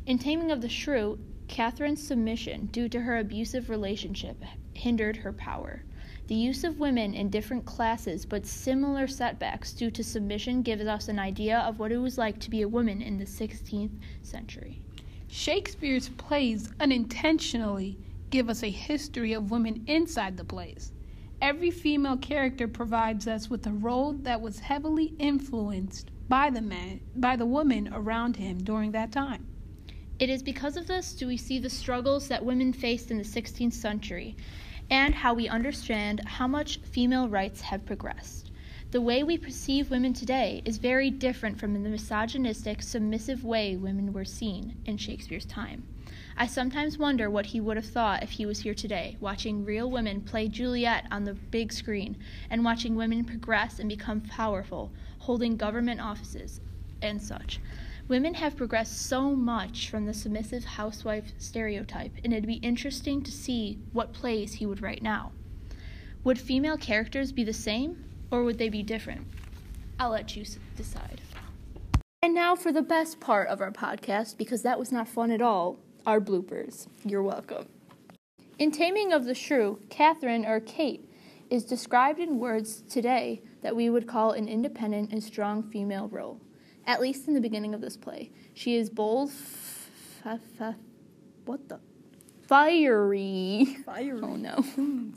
In 0.06 0.18
Taming 0.18 0.52
of 0.52 0.62
the 0.62 0.70
Shrew, 0.70 1.18
Catherine's 1.48 2.06
submission, 2.06 2.68
due 2.68 2.90
to 2.90 3.02
her 3.02 3.18
abusive 3.18 3.70
relationship, 3.70 4.44
hindered 4.74 5.18
her 5.18 5.32
power. 5.34 5.84
The 6.28 6.36
use 6.36 6.64
of 6.64 6.80
women 6.80 7.14
in 7.14 7.30
different 7.30 7.66
classes 7.66 8.26
but 8.26 8.48
similar 8.48 9.06
setbacks 9.06 9.74
due 9.74 9.92
to 9.92 10.04
submission 10.04 10.64
gives 10.64 10.84
us 10.84 11.08
an 11.08 11.20
idea 11.20 11.60
of 11.60 11.78
what 11.78 11.92
it 11.92 12.00
was 12.00 12.18
like 12.18 12.40
to 12.40 12.50
be 12.50 12.64
a 12.64 12.68
woman 12.68 13.00
in 13.00 13.20
the 13.20 13.26
16th 13.26 13.92
century. 14.24 14.82
Shakespeare's 15.28 16.10
plays 16.10 16.72
unintentionally 16.80 18.00
give 18.32 18.50
us 18.50 18.64
a 18.64 18.72
history 18.72 19.34
of 19.34 19.52
women 19.52 19.84
inside 19.86 20.36
the 20.36 20.44
plays. 20.44 20.92
Every 21.42 21.70
female 21.70 22.18
character 22.18 22.68
provides 22.68 23.28
us 23.28 23.48
with 23.48 23.68
a 23.68 23.74
role 23.74 24.14
that 24.14 24.42
was 24.42 24.60
heavily 24.60 25.14
influenced 25.20 26.10
by 26.28 26.50
the 26.50 26.62
man, 26.62 27.02
by 27.16 27.36
the 27.36 27.46
woman 27.46 27.88
around 27.94 28.38
him 28.38 28.58
during 28.64 28.94
that 28.94 29.12
time. 29.12 29.46
It 30.18 30.32
is 30.32 30.42
because 30.42 30.76
of 30.76 30.88
this 30.88 31.14
do 31.14 31.28
we 31.28 31.38
see 31.38 31.60
the 31.60 31.70
struggles 31.70 32.30
that 32.30 32.44
women 32.44 32.74
faced 32.74 33.12
in 33.12 33.18
the 33.20 33.24
16th 33.24 33.74
century 33.74 34.36
and 34.90 35.16
how 35.16 35.34
we 35.34 35.48
understand 35.48 36.22
how 36.26 36.48
much 36.48 36.78
female 36.80 37.28
rights 37.28 37.62
have 37.62 37.86
progressed. 37.86 38.52
The 38.92 39.02
way 39.02 39.24
we 39.24 39.38
perceive 39.38 39.90
women 39.90 40.14
today 40.14 40.62
is 40.64 40.78
very 40.78 41.10
different 41.10 41.60
from 41.60 41.74
the 41.74 41.90
misogynistic, 41.90 42.82
submissive 42.82 43.44
way 43.44 43.76
women 43.76 44.14
were 44.14 44.26
seen 44.26 44.78
in 44.86 44.98
Shakespeare's 44.98 45.46
time. 45.46 45.84
I 46.38 46.48
sometimes 46.48 46.98
wonder 46.98 47.30
what 47.30 47.48
he 47.48 47.60
would 47.60 47.78
have 47.78 47.86
thought 47.86 48.24
if 48.24 48.32
he 48.32 48.46
was 48.46 48.60
here 48.60 48.74
today, 48.74 49.18
watching 49.20 49.66
real 49.66 49.90
women 49.90 50.22
play 50.22 50.48
Juliet 50.48 51.08
on 51.12 51.24
the 51.24 51.34
big 51.34 51.74
screen 51.74 52.18
and 52.50 52.64
watching 52.64 52.96
women 52.96 53.24
progress 53.24 53.80
and 53.80 53.90
become 53.90 54.22
powerful, 54.22 54.92
holding 55.20 55.58
government 55.58 56.02
offices 56.02 56.62
and 57.02 57.22
such. 57.22 57.60
Women 58.08 58.36
have 58.36 58.56
progressed 58.56 59.08
so 59.08 59.36
much 59.36 59.90
from 59.90 60.06
the 60.06 60.14
submissive 60.14 60.64
housewife 60.64 61.34
stereotype, 61.40 62.12
and 62.24 62.32
it'd 62.32 62.46
be 62.46 62.56
interesting 62.56 63.24
to 63.24 63.32
see 63.32 63.80
what 63.94 64.14
plays 64.14 64.54
he 64.54 64.68
would 64.68 64.84
write 64.84 65.02
now. 65.02 65.32
Would 66.24 66.38
female 66.38 66.78
characters 66.78 67.32
be 67.32 67.44
the 67.44 67.52
same, 67.52 68.06
or 68.30 68.44
would 68.44 68.60
they 68.60 68.70
be 68.70 68.84
different? 68.84 69.26
I'll 70.00 70.12
let 70.12 70.36
you 70.36 70.46
decide. 70.78 71.20
And 72.22 72.36
now 72.36 72.56
for 72.56 72.72
the 72.72 72.84
best 72.84 73.20
part 73.20 73.48
of 73.48 73.60
our 73.60 73.72
podcast, 73.72 74.38
because 74.38 74.62
that 74.62 74.78
was 74.78 74.92
not 74.92 75.08
fun 75.08 75.32
at 75.32 75.42
all 75.42 75.80
our 76.06 76.22
bloopers. 76.22 76.86
You're 77.04 77.24
welcome. 77.24 77.68
In 78.60 78.70
Taming 78.70 79.14
of 79.14 79.26
the 79.26 79.34
Shrew, 79.34 79.80
Catherine, 79.90 80.46
or 80.46 80.60
Kate, 80.60 81.10
is 81.50 81.66
described 81.66 82.20
in 82.20 82.38
words 82.38 82.84
today 82.88 83.42
that 83.64 83.76
we 83.76 83.90
would 83.90 84.08
call 84.08 84.32
an 84.32 84.48
independent 84.48 85.12
and 85.12 85.24
strong 85.24 85.64
female 85.64 86.08
role, 86.08 86.40
at 86.88 87.02
least 87.02 87.28
in 87.28 87.34
the 87.34 87.42
beginning 87.42 87.74
of 87.74 87.82
this 87.82 87.98
play. 87.98 88.32
She 88.54 88.76
is 88.76 88.90
bold, 88.90 89.30
f- 89.30 89.90
f- 90.60 90.76
what 91.46 91.68
the? 91.70 91.80
Fiery. 92.48 93.78
Fiery. 93.86 94.20
Oh 94.22 94.36
no. 94.36 94.64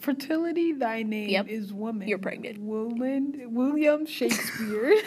Fertility, 0.00 0.72
thy 0.72 1.02
name 1.02 1.30
Yep. 1.30 1.48
is 1.48 1.72
woman. 1.72 2.06
You're 2.06 2.18
pregnant. 2.18 2.58
Woman, 2.60 3.54
William 3.54 4.04
Shakespeare. 4.04 4.94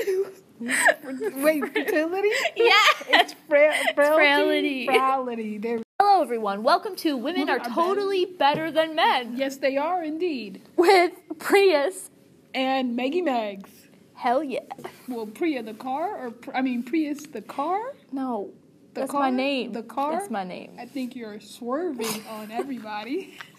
Wait, 0.60 1.64
fertility? 1.72 2.30
Yes! 2.56 3.04
It's 3.08 3.34
fra- 3.48 3.76
frailty. 3.94 3.94
frailty. 3.94 4.86
Frailty. 4.88 5.58
There. 5.60 5.82
Hello, 6.00 6.24
everyone. 6.24 6.64
Welcome 6.64 6.96
to 6.98 7.16
Women 7.16 7.42
Women 7.42 7.62
Are. 7.62 7.70
Totally 7.70 8.26
Better 8.26 8.72
Than 8.72 8.96
Men 8.96 9.38
Yes, 9.38 9.58
they 9.58 9.78
are 9.78 10.04
indeed. 10.04 10.64
with 10.76 11.12
Prius. 11.38 12.10
And 12.56 12.96
Maggie 12.96 13.22
Mags. 13.22 13.70
Hell 14.18 14.44
yeah. 14.44 14.62
Well, 15.08 15.28
Priya 15.28 15.64
the 15.64 15.76
car, 15.76 16.18
or 16.28 16.34
I 16.54 16.62
mean 16.62 16.84
Prius 16.84 17.24
the 17.28 17.42
car. 17.44 17.80
No, 18.12 18.52
The 18.94 19.02
that's 19.02 19.12
car? 19.12 19.22
my 19.22 19.30
name. 19.30 19.74
The 19.74 19.84
car? 19.84 20.14
That's 20.14 20.32
my 20.32 20.44
name. 20.44 20.72
I 20.80 20.86
think 20.88 21.16
you're 21.16 21.40
swerving 21.40 22.24
on 22.30 22.52
everybody. 22.52 23.38